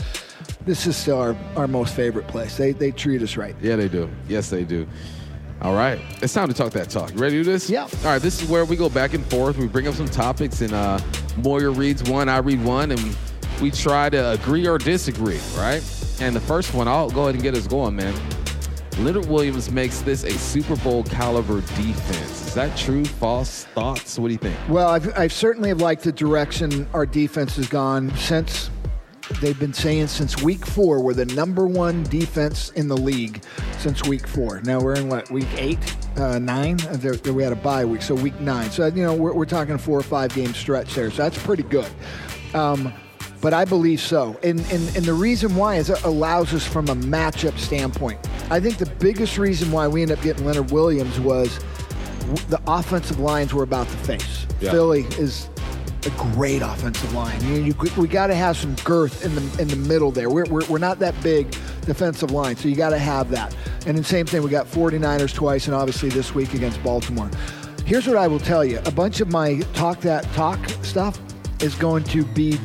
[0.67, 2.57] this is still our, our most favorite place.
[2.57, 3.57] They they treat us right.
[3.63, 4.11] Yeah, they do.
[4.29, 4.87] Yes, they do.
[5.63, 7.13] All right, it's time to talk that talk.
[7.13, 7.71] You ready to do this?
[7.71, 7.83] Yeah.
[7.83, 9.57] All right, this is where we go back and forth.
[9.57, 10.99] We bring up some topics, and uh,
[11.45, 13.17] Moyer reads one, I read one, and
[13.61, 15.81] we try to agree or disagree, right?
[16.21, 18.13] And the first one, I'll go ahead and get us going, man.
[18.99, 22.47] Leonard Williams makes this a Super Bowl caliber defense.
[22.47, 23.05] Is that true?
[23.05, 24.19] False thoughts?
[24.19, 24.57] What do you think?
[24.69, 28.71] Well, I've, I've certainly liked the direction our defense has gone since
[29.41, 33.43] they've been saying since week four we're the number one defense in the league
[33.79, 34.61] since week four.
[34.63, 35.79] Now we're in what week eight,
[36.17, 36.79] uh, nine.
[36.83, 38.71] Uh, there, there we had a bye week, so week nine.
[38.71, 41.11] So you know we're, we're talking four or five game stretch there.
[41.11, 41.91] So that's pretty good.
[42.55, 42.93] Um,
[43.43, 44.39] but I believe so.
[44.45, 48.19] And, and, and the reason why is it allows us from a matchup standpoint.
[48.51, 51.59] I think the biggest reason why we ended up getting Leonard Williams was
[52.21, 54.47] w- the offensive lines we're about to face.
[54.61, 54.71] Yeah.
[54.71, 55.51] Philly is
[56.07, 57.43] a great offensive line.
[57.45, 60.31] You, you, we got to have some girth in the in the middle there.
[60.31, 61.51] We're, we're, we're not that big
[61.83, 63.55] defensive line, so you got to have that.
[63.87, 67.31] And the same thing, we got 49ers twice, and obviously this week against Baltimore.
[67.85, 71.21] Here's what I will tell you: a bunch of my talk that talk stuff
[71.61, 72.59] is going to be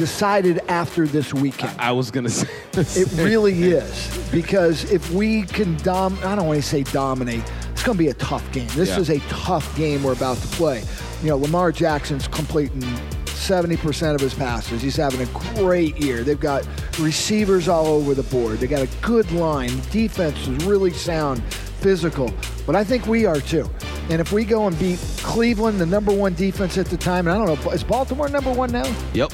[0.00, 1.78] decided after this weekend.
[1.78, 2.48] I was gonna say.
[2.72, 3.72] It really thing.
[3.72, 7.44] is because if we can dom, I don't want to say dominate.
[7.72, 8.68] It's going to be a tough game.
[8.74, 8.98] This Yeah.
[9.00, 10.82] is a tough game we're about to play.
[11.22, 12.82] You know, Lamar Jackson's completing
[13.26, 14.82] 70% of his passes.
[14.82, 16.22] He's having a great year.
[16.22, 16.66] They've got
[16.98, 18.58] receivers all over the board.
[18.60, 19.72] They got a good line.
[19.90, 21.42] Defense is really sound,
[21.80, 22.30] physical.
[22.66, 23.68] But I think we are too.
[24.10, 27.36] And if we go and beat Cleveland, the number one defense at the time, and
[27.36, 28.92] I don't know, is Baltimore number one now?
[29.14, 29.30] Yep.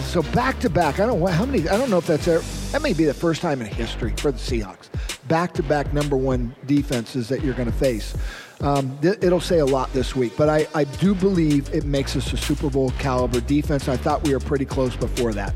[0.00, 1.68] So back to back, I don't know how many.
[1.68, 2.24] I don't know if that's
[2.72, 4.88] that may be the first time in history for the Seahawks.
[5.28, 8.16] Back to back number one defenses that you're going to face.
[8.62, 12.16] Um, th- it'll say a lot this week, but I, I do believe it makes
[12.16, 13.88] us a Super Bowl caliber defense.
[13.88, 15.54] I thought we were pretty close before that.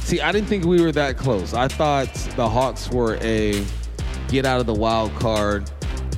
[0.00, 1.54] See, I didn't think we were that close.
[1.54, 3.64] I thought the Hawks were a
[4.26, 5.70] get out of the wild card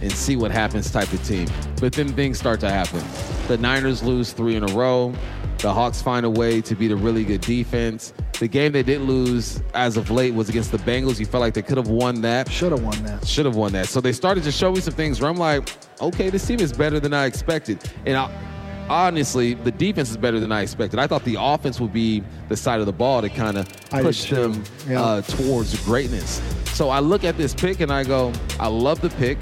[0.03, 1.49] and see what happens type of team.
[1.81, 3.03] But then things start to happen.
[3.49, 5.13] The Niners lose three in a row.
[5.59, 8.13] The Hawks find a way to beat a really good defense.
[8.39, 11.19] The game they did lose as of late was against the Bengals.
[11.19, 12.51] You felt like they could have won that.
[12.51, 13.27] Should have won that.
[13.27, 13.87] Should have won that.
[13.87, 15.69] So they started to show me some things where I'm like,
[16.03, 17.79] okay, this team is better than I expected.
[18.05, 18.31] And I,
[18.91, 20.99] honestly, the defense is better than I expected.
[20.99, 24.29] I thought the offense would be the side of the ball to kind of push
[24.29, 25.01] them Yeah.
[25.01, 26.43] uh, towards greatness.
[26.75, 29.39] So I look at this pick and I go, I love the pick.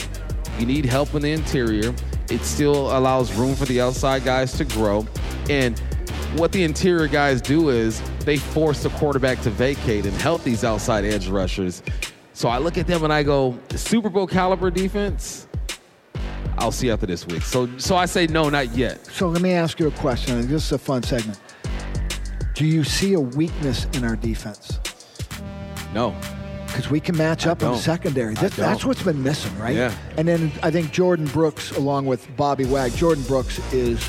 [0.63, 1.93] You need help in the interior.
[2.31, 5.05] It still allows room for the outside guys to grow.
[5.51, 5.77] And
[6.37, 10.63] what the interior guys do is they force the quarterback to vacate and help these
[10.63, 11.83] outside edge rushers.
[12.33, 15.49] So I look at them and I go, Super Bowl caliber defense.
[16.59, 17.43] I'll see after this week.
[17.43, 19.05] So, so I say no, not yet.
[19.07, 20.41] So let me ask you a question.
[20.43, 21.41] This is a fun segment.
[22.55, 24.79] Do you see a weakness in our defense?
[25.93, 26.15] No.
[26.73, 28.35] Because we can match up in the secondary.
[28.35, 29.77] That, that's what's been missing, right?
[29.77, 29.95] Yeah.
[30.17, 34.01] And then I think Jordyn Brooks, along with Bobby Wag, Jordyn Brooks is,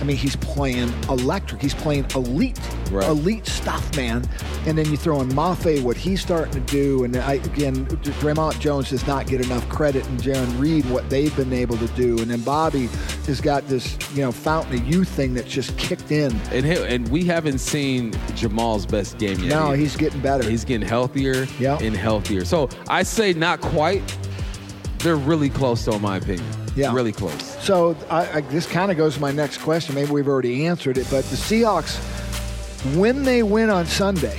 [0.00, 1.60] I mean, he's playing electric.
[1.62, 3.08] He's playing elite, Right.
[3.08, 4.24] elite stuff, man.
[4.66, 8.58] And then you throw in Mafe, what he's starting to do, and I, again, Dre'Mont
[8.60, 12.18] Jones does not get enough credit, and Jarran Reed, what they've been able to do,
[12.18, 12.88] and then Bobby
[13.26, 16.30] has got this, you know, fountain of youth thing that's just kicked in.
[16.52, 19.48] And he, and we haven't seen Jamal's best game yet.
[19.48, 19.76] No, either.
[19.76, 20.48] he's getting better.
[20.48, 21.78] He's getting healthier Yeah.
[21.80, 22.44] and healthier.
[22.44, 24.02] So I say not quite.
[25.06, 26.44] They're really close, though, in my opinion.
[26.74, 26.92] Yeah.
[26.92, 27.40] Really close.
[27.64, 29.94] So I, I, this kind of goes to my next question.
[29.94, 31.96] Maybe we've already answered it, but the Seahawks,
[32.96, 34.36] when they win on Sunday,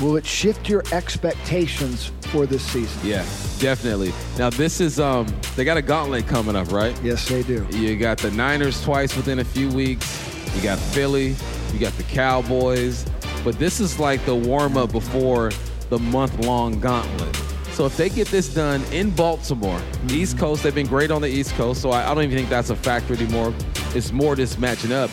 [0.00, 3.06] will it shift your expectations for this season?
[3.06, 3.22] Yeah,
[3.58, 4.14] definitely.
[4.38, 5.26] Now this is um
[5.56, 6.98] they got a gauntlet coming up, right?
[7.02, 7.66] Yes, they do.
[7.70, 10.08] You got the Niners twice within a few weeks.
[10.56, 11.36] You got Philly.
[11.74, 13.04] You got the Cowboys.
[13.44, 15.52] But this is like the warm up before
[15.90, 17.31] the month long gauntlet.
[17.72, 19.80] So if they get this done in Baltimore,
[20.10, 22.50] East Coast, they've been great on the East Coast, so I, I don't even think
[22.50, 23.54] that's a factor anymore.
[23.94, 25.10] It's more just matching up.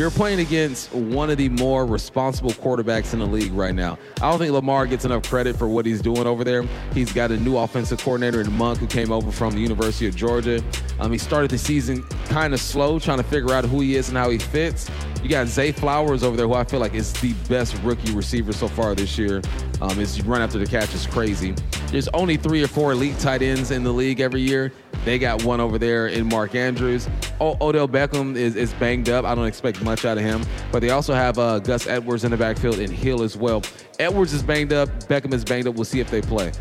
[0.00, 3.98] You're playing against one of the more responsible quarterbacks in the league right now.
[4.22, 6.62] I don't think Lamar gets enough credit for what he's doing over there.
[6.94, 10.16] He's got a new offensive coordinator in Monk who came over from the University of
[10.16, 10.64] Georgia.
[11.00, 14.08] Um, he started the season kind of slow, trying to figure out who he is
[14.08, 14.90] and how he fits.
[15.22, 18.54] You got Zay Flowers over there, who I feel like is the best rookie receiver
[18.54, 19.42] so far this year.
[19.82, 21.54] Um, his run after the catch is crazy.
[21.88, 24.72] There's only three or four elite tight ends in the league every year.
[25.04, 27.08] They got one over there in Mark Andrews.
[27.40, 29.24] O- Odell Beckham is, is banged up.
[29.24, 30.42] I don't expect much out of him.
[30.70, 33.62] But they also have uh, Gus Edwards in the backfield and Hill as well.
[33.98, 34.88] Edwards is banged up.
[35.04, 35.74] Beckham is banged up.
[35.74, 36.52] We'll see if they play.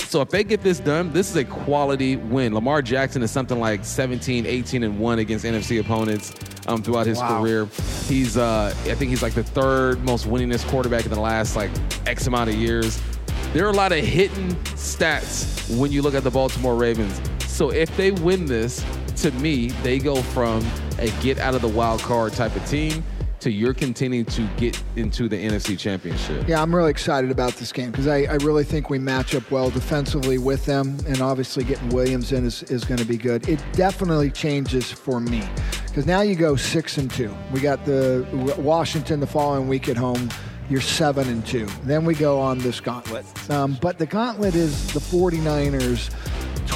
[0.00, 2.52] So if they get this done, this is a quality win.
[2.52, 6.34] Lamar Jackson is something like 17, 18, and 1 against NFC opponents
[6.66, 7.40] um, throughout his Wow.
[7.40, 7.68] career.
[8.08, 11.70] He's, uh, I think he's like the third most winningest quarterback in the last like
[12.06, 13.00] X amount of years.
[13.52, 17.20] there are a lot of hidden stats when you look at the Baltimore Ravens.
[17.60, 18.82] So if they win this,
[19.16, 20.66] to me, they go from
[20.98, 23.04] a get out of the wild card type of team
[23.40, 26.48] to you're continuing to get into the NFC Championship.
[26.48, 29.50] Yeah, I'm really excited about this game because I, I, really think we match up
[29.50, 33.46] well defensively with them, and obviously getting Williams in is, is going to be good.
[33.46, 35.46] It definitely changes for me
[35.86, 37.36] because now you go six and two.
[37.52, 40.30] We got the Washington the following week at home.
[40.70, 41.66] You're seven and two.
[41.82, 46.10] Then we go on this gauntlet, um, but the gauntlet is the 49ers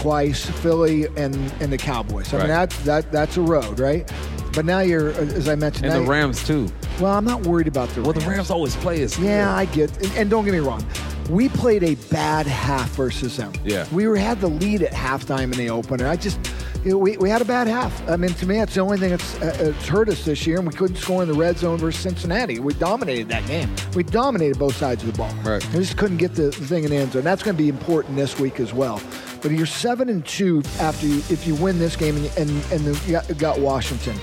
[0.04, 2.32] twice, Philly and and the Cowboys.
[2.34, 2.42] I right.
[2.42, 4.10] mean that that that's a road, right?
[4.54, 6.68] But now you're, as I mentioned, and the Rams too.
[7.00, 8.02] Well, I'm not worried about the.
[8.02, 8.24] Well, Rams.
[8.24, 9.18] the Rams always play us.
[9.18, 10.86] Yeah, I get, and, and don't get me wrong.
[11.30, 13.52] We played a bad half versus them.
[13.64, 13.86] Yeah.
[13.90, 16.06] We were had the lead at halftime in the opener.
[16.06, 16.38] I just,
[16.84, 18.06] you know, we, we had a bad half.
[18.10, 20.68] I mean, to me, that's the only thing that's uh, hurt us this year, and
[20.68, 22.58] we couldn't score in the red zone versus Cincinnati.
[22.58, 23.74] We dominated that game.
[23.94, 25.34] We dominated both sides of the ball.
[25.42, 25.64] Right.
[25.72, 27.24] We just couldn't get the, the thing in the end zone.
[27.24, 29.00] That's going to be important this week as well.
[29.44, 32.80] But you're seven and two after you, if you win this game and and, and
[32.86, 34.16] the, you got, got Washington.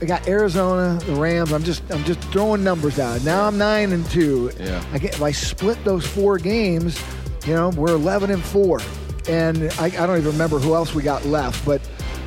[0.00, 1.52] I got Arizona, the Rams.
[1.52, 3.24] I'm just I'm just throwing numbers out.
[3.24, 4.52] Now I'm nine and two.
[4.60, 4.84] Yeah.
[4.92, 7.02] I get if I split those four games,
[7.44, 8.80] you know, we're 11 and four,
[9.28, 11.82] and I, I don't even remember who else we got left, but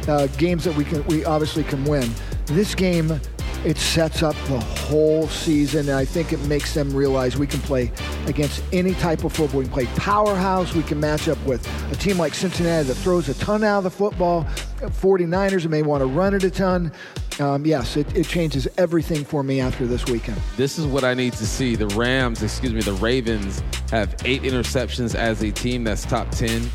[0.10, 2.12] uh, games that we can we obviously can win.
[2.48, 3.18] This game
[3.66, 7.62] it sets up the whole season, and I think it makes them realize we can
[7.62, 7.92] play
[8.28, 9.60] against any type of football.
[9.60, 10.74] We can play powerhouse.
[10.74, 13.84] We can match up with a team like Cincinnati that throws a ton out of
[13.86, 14.44] the football.
[14.82, 16.92] 49ers may want to run it a ton.
[17.40, 20.40] Um, yes, it, it changes everything for me after this weekend.
[20.56, 21.76] This is what I need to see.
[21.76, 26.70] The Rams, excuse me, the Ravens have eight interceptions as a team that's top 10.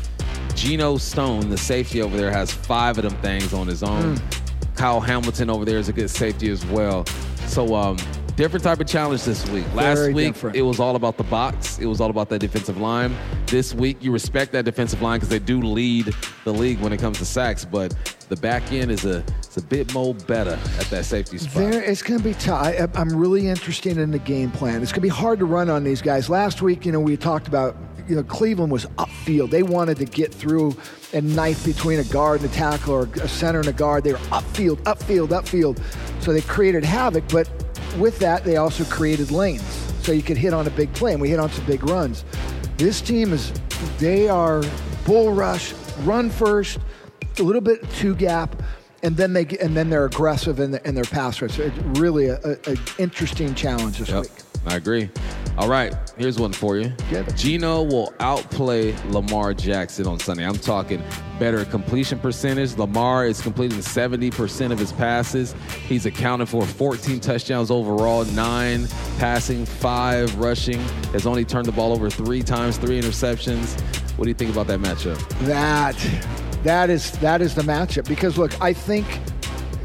[0.55, 4.17] Geno Stone, the safety over there, has five of them things on his own.
[4.17, 4.48] Mm.
[4.79, 7.05] Kyle Hamilton over there is a good safety as well.
[7.47, 7.97] So um,
[8.37, 9.65] different type of challenge this week.
[9.75, 10.55] Last Very week different.
[10.55, 11.79] it was all about the box.
[11.79, 13.13] It was all about that defensive line.
[13.47, 16.15] This week you respect that defensive line because they do lead
[16.45, 17.93] the league when it comes to sacks, but
[18.29, 21.55] the back end is a it's a bit more better at that safety spot.
[21.55, 22.65] There, it's going to be tough.
[22.65, 24.81] I, I'm really interested in the game plan.
[24.81, 26.29] It's going to be hard to run on these guys.
[26.29, 27.75] Last week, you know, we talked about
[28.09, 29.51] you know Cleveland was upfield.
[29.51, 30.75] They wanted to get through
[31.13, 34.03] and knife between a guard and a tackle or a center and a guard.
[34.03, 35.79] They were upfield, upfield, upfield.
[36.21, 37.47] So they created havoc, but
[37.97, 39.63] with that, they also created lanes.
[40.01, 42.25] So you could hit on a big play, and we hit on some big runs.
[42.77, 43.51] This team is,
[43.99, 44.63] they are
[45.05, 46.79] bull rush, run first,
[47.37, 48.61] a little bit two gap,
[49.03, 51.55] and then they and then they're aggressive in, the, in their pass rush.
[51.55, 54.23] So It's really an interesting challenge this yep.
[54.23, 54.31] week.
[54.65, 55.09] I agree.
[55.57, 56.93] All right, here's one for you.
[57.35, 60.45] Geno will outplay Lamar Jackson on Sunday.
[60.45, 61.03] I'm talking
[61.37, 62.77] better completion percentage.
[62.77, 65.53] Lamar is completing 70% of his passes.
[65.85, 70.79] He's accounted for 14 touchdowns overall, nine passing, five rushing.
[71.11, 73.79] Has only turned the ball over three times, three interceptions.
[74.17, 75.17] What do you think about that matchup?
[75.39, 75.97] That
[76.63, 79.05] that is that is the matchup because look, I think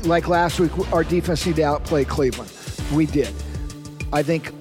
[0.04, 2.52] like last week, our defense needed to outplay Cleveland.
[2.92, 3.32] We did.
[4.12, 4.52] I think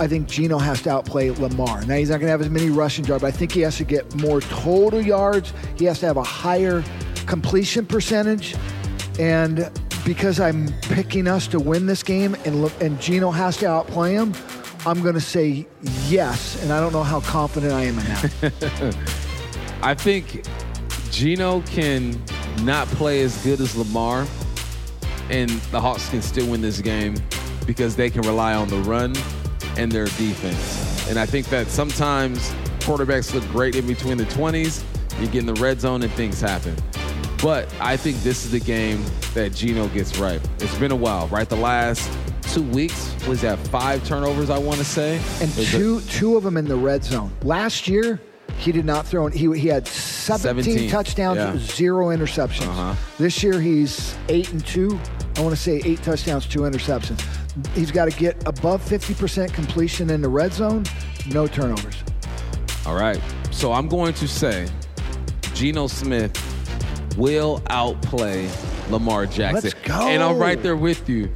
[0.00, 1.84] I think Geno has to outplay Lamar.
[1.84, 3.76] Now, he's not going to have as many rushing yards, but I think he has
[3.76, 5.52] to get more total yards.
[5.76, 6.82] He has to have a higher
[7.26, 8.54] completion percentage.
[9.18, 9.70] And
[10.06, 14.32] because I'm picking us to win this game and, and Geno has to outplay him,
[14.86, 15.66] I'm going to say
[16.08, 16.62] yes.
[16.62, 18.96] And I don't know how confident I am in that.
[19.82, 20.46] I think
[21.10, 22.18] Geno can
[22.62, 24.26] not play as good as Lamar,
[25.28, 27.16] and the Hawks can still win this game
[27.66, 29.14] because they can rely on the run
[29.80, 31.08] and their defense.
[31.08, 34.84] And I think that sometimes quarterbacks look great in between the 20s.
[35.18, 36.76] You get in the red zone and things happen.
[37.42, 40.40] But I think this is the game that Geno gets right.
[40.58, 41.48] It's been a while, right?
[41.48, 42.10] The last
[42.42, 45.18] two weeks was that five turnovers, I want to say.
[45.40, 47.32] And two two of them in the red zone.
[47.42, 48.20] Last year,
[48.58, 49.28] he did not throw.
[49.28, 50.90] He he had 17, 17.
[50.90, 51.56] touchdowns, yeah.
[51.56, 52.66] zero interceptions.
[52.66, 52.94] Uh-huh.
[53.18, 55.00] This year he's eight and two.
[55.36, 57.24] I want to say eight touchdowns, two interceptions.
[57.74, 60.84] He's got to get above 50% completion in the red zone,
[61.28, 61.96] no turnovers.
[62.86, 63.20] All right.
[63.50, 64.68] So I'm going to say
[65.54, 66.36] Geno Smith
[67.16, 68.48] will outplay
[68.88, 69.70] Lamar Jackson.
[69.70, 70.08] Let's go.
[70.08, 71.34] And I'm right there with you.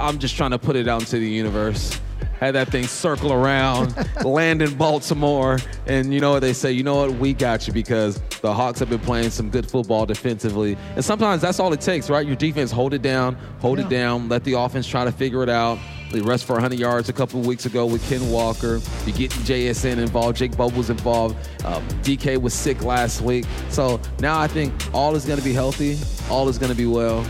[0.00, 2.00] I'm just trying to put it out into the universe
[2.42, 6.72] had that thing circle around, land in Baltimore, and you know what they say?
[6.72, 7.12] You know what?
[7.12, 11.40] We got you because the Hawks have been playing some good football defensively, and sometimes
[11.40, 12.26] that's all it takes, right?
[12.26, 13.86] Your defense hold it down, hold yeah.
[13.86, 15.78] it down, let the offense try to figure it out.
[16.10, 18.80] They rushed for 100 yards a couple of weeks ago with Ken Walker.
[19.06, 20.36] You get JSN involved.
[20.36, 21.36] Jake was involved.
[21.64, 23.46] Um, DK was sick last week.
[23.70, 25.96] So now I think all is going to be healthy.
[26.28, 27.24] All is going to be well.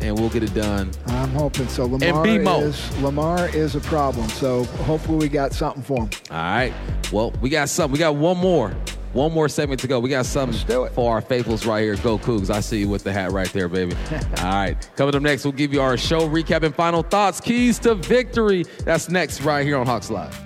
[0.00, 0.90] And we'll get it done.
[1.06, 1.86] I'm hoping so.
[1.86, 2.60] Lamar B-Mo.
[2.60, 4.28] is Lamar is a problem.
[4.30, 6.10] So hopefully we got something for him.
[6.30, 6.72] All right.
[7.12, 7.92] Well, we got something.
[7.92, 8.74] We got one more.
[9.14, 10.00] One more segment to go.
[10.00, 11.96] We got something Let's do for our faithfuls right here.
[11.96, 12.50] Go Cougs.
[12.50, 13.96] I see you with the hat right there, baby.
[14.38, 14.90] All right.
[14.96, 17.40] Coming up next, we'll give you our show recap and final thoughts.
[17.40, 18.64] Keys to victory.
[18.84, 20.38] That's next right here on Hawks Live.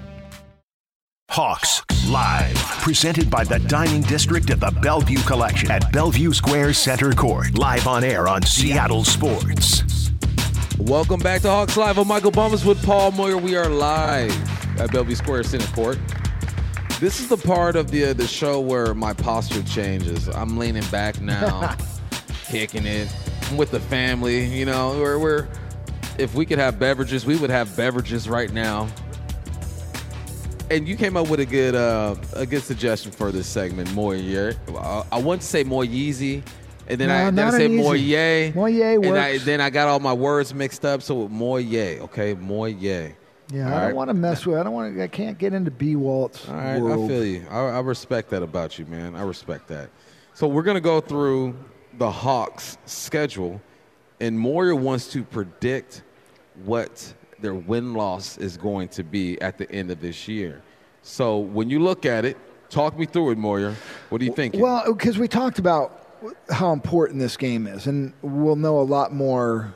[1.29, 1.83] Hawks
[2.13, 7.57] Live, presented by the Dining District of the Bellevue Collection at Bellevue Square Center Court.
[7.57, 10.11] Live on air on Seattle Sports.
[10.79, 11.97] Welcome back to Hawks Live.
[11.97, 13.39] I'm Michael Bumpus with Paul Moyer.
[13.39, 14.31] We are live
[14.79, 15.99] at Bellevue Square Center Court.
[17.01, 20.29] This is the part of the uh, the show where my posture changes.
[20.29, 21.75] I'm leaning back now,
[22.45, 23.11] kicking it.
[23.51, 24.45] I'm with the family.
[24.45, 25.49] You know, we're, we're
[26.19, 28.91] if we could have beverages, we would have beverages right now.
[30.73, 34.55] And you came up with a good uh, a good suggestion for this segment, Moyer.
[34.75, 36.43] I, I want to say more Yeezy.
[36.89, 37.83] And then No, I then I said an easy.
[37.83, 38.53] Moyer.
[38.55, 41.03] Moyer And I, then I got all my words mixed up.
[41.03, 43.15] So Moyer, okay, Moyer.
[43.53, 43.87] Yeah, All I right.
[43.89, 44.57] don't want to mess with.
[44.57, 44.97] I don't want.
[44.97, 47.05] to I can't get into B Walt's All right, world.
[47.05, 47.45] I feel you.
[47.51, 49.15] I, I respect that about you, man.
[49.15, 49.91] I respect that.
[50.33, 51.55] So we're gonna go through
[51.99, 53.61] the Hawks' schedule,
[54.21, 56.03] and Moyer wants to predict
[56.65, 57.13] what
[57.43, 60.63] their win loss is going to be at the end of this year.
[61.03, 62.37] So when you look at it,
[62.71, 63.75] talk me through it, Moyer.
[64.09, 64.55] What do you think?
[64.57, 66.07] Well, because we talked about
[66.51, 69.75] how important this game is, and we'll know a lot more.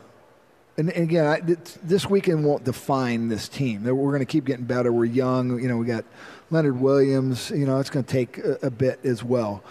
[0.78, 3.84] And again, I, this- weekend won't define this team.
[3.84, 4.92] We're going to keep getting better.
[4.92, 5.60] We're young.
[5.60, 6.04] You know, we got
[6.50, 7.50] Leonard Williams.
[7.50, 9.64] You know, it's going to take a, a bit as well.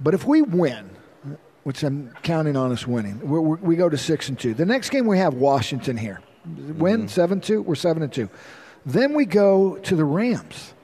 [0.00, 0.90] But if we win,
[1.62, 4.54] which I'm counting on us winning, we're, we go to six and two.
[4.54, 6.20] The next game we have Washington here.
[6.44, 7.62] Win seven two.
[7.62, 8.28] We're seven and two.
[8.84, 10.74] Then we go to the Rams.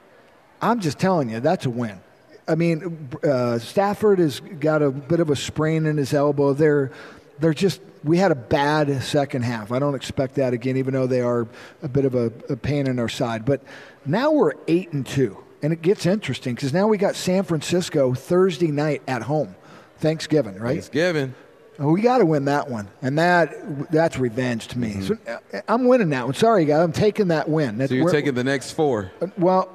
[0.61, 1.99] I'm just telling you, that's a win.
[2.47, 6.53] I mean, uh, Stafford has got a bit of a sprain in his elbow.
[6.53, 6.91] They're
[7.39, 9.71] they're just we had a bad second half.
[9.71, 11.47] I don't expect that again, even though they are
[11.81, 13.45] a bit of a, a pain in our side.
[13.45, 13.61] But
[14.05, 18.13] now we're eight and two, and it gets interesting because now we got San Francisco
[18.13, 19.55] Thursday night at home,
[19.97, 20.75] Thanksgiving, right?
[20.75, 21.35] Thanksgiving.
[21.81, 24.99] Oh, we got to win that one, and that that's revenge to me.
[25.01, 26.33] So uh, I'm winning that one.
[26.33, 27.77] Sorry, guys, I'm taking that win.
[27.77, 29.11] That's, So you're taking the next four.
[29.37, 29.69] well,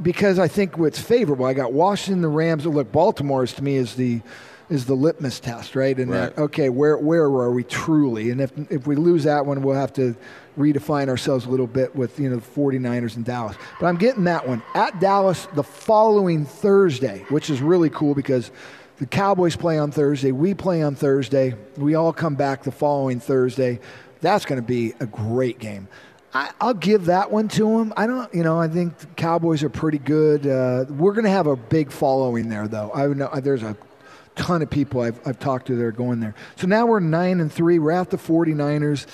[0.00, 2.64] because I think what's favorable, I got Washington, the Rams.
[2.64, 4.22] Look, Baltimore's to me is the
[4.70, 5.98] is the litmus test, right?
[5.98, 6.44] And that, Right.
[6.44, 8.30] okay, where where are we truly?
[8.30, 10.16] And if if we lose that one, we'll have to
[10.58, 13.56] redefine ourselves a little bit with you know the 49ers and Dallas.
[13.78, 18.50] But I'm getting that one at Dallas the following Thursday, which is really cool because.
[19.00, 20.30] The Cowboys play on Thursday.
[20.30, 21.54] We play on Thursday.
[21.78, 23.80] We all come back the following Thursday.
[24.20, 25.88] That's going to be a great game.
[26.34, 27.94] I, I'll give that one to them.
[27.96, 30.46] I don't, you know, I think the Cowboys are pretty good.
[30.46, 32.92] Uh, we're going to have a big following there, though.
[32.94, 33.74] I know there's a
[34.36, 36.34] ton of people I've, I've talked to that are going there.
[36.56, 37.78] So now we're nine and three.
[37.78, 39.06] We're at the 49ers.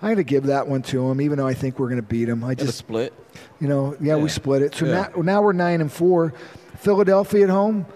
[0.00, 2.06] I'm going to give that one to them, even though I think we're going to
[2.06, 2.44] beat them.
[2.44, 3.12] I Just split.
[3.60, 4.74] you know, yeah, we split it.
[4.76, 5.08] So Yeah.
[5.16, 6.32] now, now we're nine and four.
[6.76, 7.86] Philadelphia at home.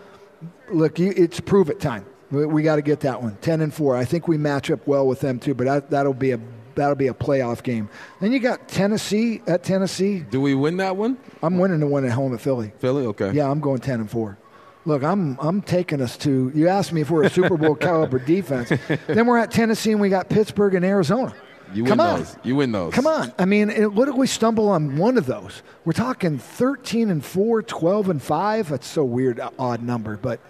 [0.70, 2.04] Look, you, it's prove it time.
[2.30, 3.36] We, we got to get that one.
[3.40, 3.96] Ten and four.
[3.96, 5.54] I think we match up well with them too.
[5.54, 6.40] But that, that'll be a
[6.74, 7.88] that'll be a playoff game.
[8.20, 10.20] Then you got Tennessee at Tennessee.
[10.20, 11.18] Do we win that one?
[11.42, 12.72] I'm winning the one at home at Philly.
[12.78, 13.06] Philly?
[13.06, 13.32] Okay.
[13.32, 14.38] Yeah, I'm going ten and four.
[14.84, 16.52] Look, I'm I'm taking us to.
[16.54, 18.72] You asked me if we're a Super Bowl caliber defense.
[19.06, 21.34] Then we're at Tennessee and we got Pittsburgh and Arizona.
[21.76, 22.18] You win Come on.
[22.20, 22.36] those.
[22.42, 22.94] You win those.
[22.94, 23.32] Come on.
[23.38, 25.62] I mean, it- what if we stumble on one of those?
[25.84, 28.70] We're talking 13 and 4, 12 and 5.
[28.70, 30.16] That's so weird, odd number.
[30.16, 30.40] But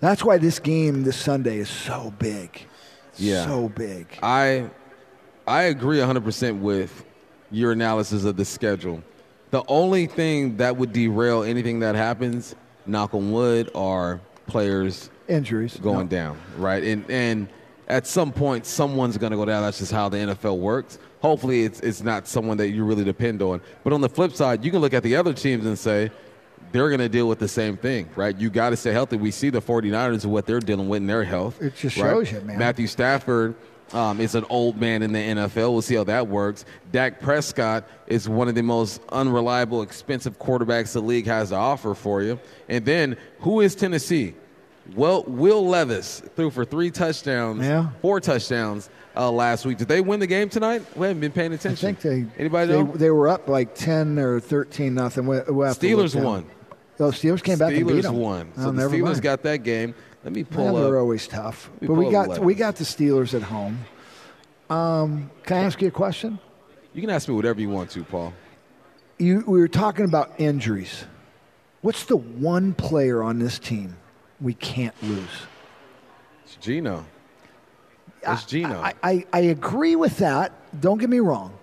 [0.00, 2.66] that's why this game this Sunday is so big.
[3.16, 3.46] Yeah.
[3.46, 4.06] So big.
[4.22, 4.68] I
[5.48, 7.04] I agree 100% with
[7.50, 9.02] your analysis of the schedule.
[9.52, 15.78] The only thing that would derail anything that happens, knock on wood, are players Injuries.
[15.80, 16.16] going No.
[16.16, 16.82] down, right?
[16.82, 17.48] And and
[17.88, 19.62] at some point, someone's going to go down.
[19.62, 20.98] That's just how the NFL works.
[21.20, 23.60] Hopefully, it's it's not someone that you really depend on.
[23.84, 26.10] But on the flip side, you can look at the other teams and say
[26.72, 28.36] they're going to deal with the same thing, right?
[28.36, 29.16] You got to stay healthy.
[29.16, 31.60] We see the 49ers and what they're dealing with in their health.
[31.62, 32.10] It just right?
[32.10, 32.58] shows you, man.
[32.58, 33.54] Matthew Stafford
[33.92, 35.72] um, is an old man in the NFL.
[35.72, 36.64] We'll see how that works.
[36.92, 41.94] Dak Prescott is one of the most unreliable, expensive quarterbacks the league has to offer
[41.94, 42.38] for you.
[42.68, 44.34] And then who is Tennessee?
[44.94, 47.90] Well, Will Levis threw for three touchdowns, Yeah.
[48.00, 49.78] four touchdowns uh, last week.
[49.78, 50.82] Did they win the game tonight?
[50.96, 51.96] We haven't been paying I attention.
[51.96, 52.92] think they Anybody they, know?
[52.92, 55.26] they were up like 10 or 13 nothing.
[55.26, 56.46] We, we'll have to look Steelers won.
[56.98, 58.16] Oh, Steelers came back and beat Steelers them.
[58.16, 58.52] won.
[58.56, 59.22] Oh, So the never Steelers mind.
[59.22, 59.94] got that game.
[60.24, 61.70] Let me Yeah, pull they're always tough.
[61.80, 63.78] But we got up we got the Steelers at home.
[64.70, 66.38] Um, can I ask you a question?
[66.94, 68.32] You can ask me whatever you want to, Paul.
[69.18, 71.04] You, we were talking about injuries.
[71.82, 73.96] What's the one player on this team
[74.40, 75.28] we can't lose?
[76.44, 77.04] It's Geno.
[78.22, 78.80] It's Geno.
[78.80, 80.52] I, I, I agree with that.
[80.80, 81.56] Don't get me wrong.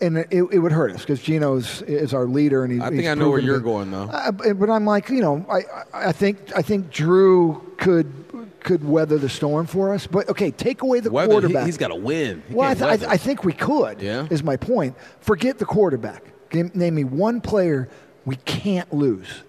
[0.00, 2.82] And it, it would hurt us because Geno is, is our leader, and he's.
[2.82, 4.04] I think he's I know where you're to- going, though.
[4.04, 5.60] Uh, but but I'm like, you know, I,
[5.96, 8.12] I I think I think Drew could
[8.60, 10.06] could weather the storm for us.
[10.06, 11.28] But okay, take away the quarterback.
[11.28, 11.66] he, quarterback.
[11.66, 12.42] has got to win.
[12.46, 13.08] He well, I, th- I, weather.
[13.08, 14.02] I think we could.
[14.02, 14.26] Yeah.
[14.28, 14.96] Is my point.
[15.20, 16.24] Forget the quarterback.
[16.50, 17.88] Give, name me one player
[18.26, 19.44] we can't lose.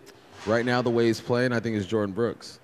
[0.45, 2.59] Right now the way he's playing, I think is Jordyn Brooks.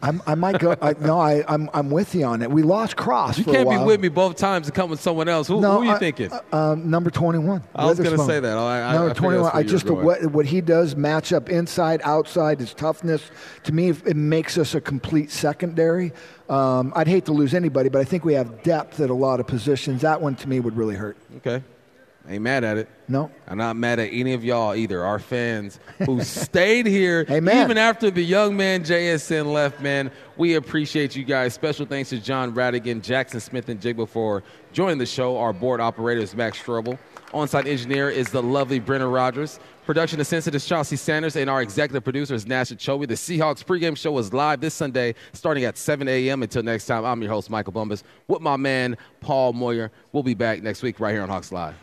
[0.00, 0.76] I'm, I might go.
[0.80, 2.48] I, no, I, I'm I'm with you on it.
[2.48, 3.38] We lost Cross.
[3.38, 3.84] You for can't be while.
[3.84, 5.48] with me both times and come with someone else.
[5.48, 6.30] Who, No, who are you I- thinking?
[6.32, 7.64] uh, um, number 21.
[7.74, 8.56] I was gonna say that.
[8.56, 9.50] I- I- I number figured 21.
[9.52, 13.28] I just what what he does match up inside, outside, his toughness.
[13.64, 16.12] To me, it makes us a complete secondary.
[16.48, 19.40] Um, I'd hate to lose anybody, but I think we have depth at a lot
[19.40, 20.02] of positions.
[20.02, 21.16] That one to me would really hurt.
[21.38, 21.60] okay.
[22.28, 22.88] Ain't mad at it.
[23.08, 23.30] No.
[23.46, 25.02] I'm not mad at any of y'all either.
[25.02, 27.64] Our fans who stayed here Amen.
[27.64, 30.10] even after the young man JSN left, man.
[30.36, 31.54] We appreciate you guys.
[31.54, 35.38] Special thanks to John Radigan, Jaxon Smith-Njigba for joining the show.
[35.38, 36.98] Our board operator is Max Strobel.
[37.32, 39.58] On-site engineer is the lovely Brenner Rogers.
[39.86, 43.08] Production assistant is Chelsea Sanders, and our executive producer is Nash Chobe.
[43.08, 46.42] The Seahawks pregame show is live this Sunday, starting at 7 a.m.
[46.42, 49.90] Until next time, I'm your host, Michael Bumpus, with my man, Paul Moyer.
[50.12, 51.74] We'll be back next week right here on Hawks Live.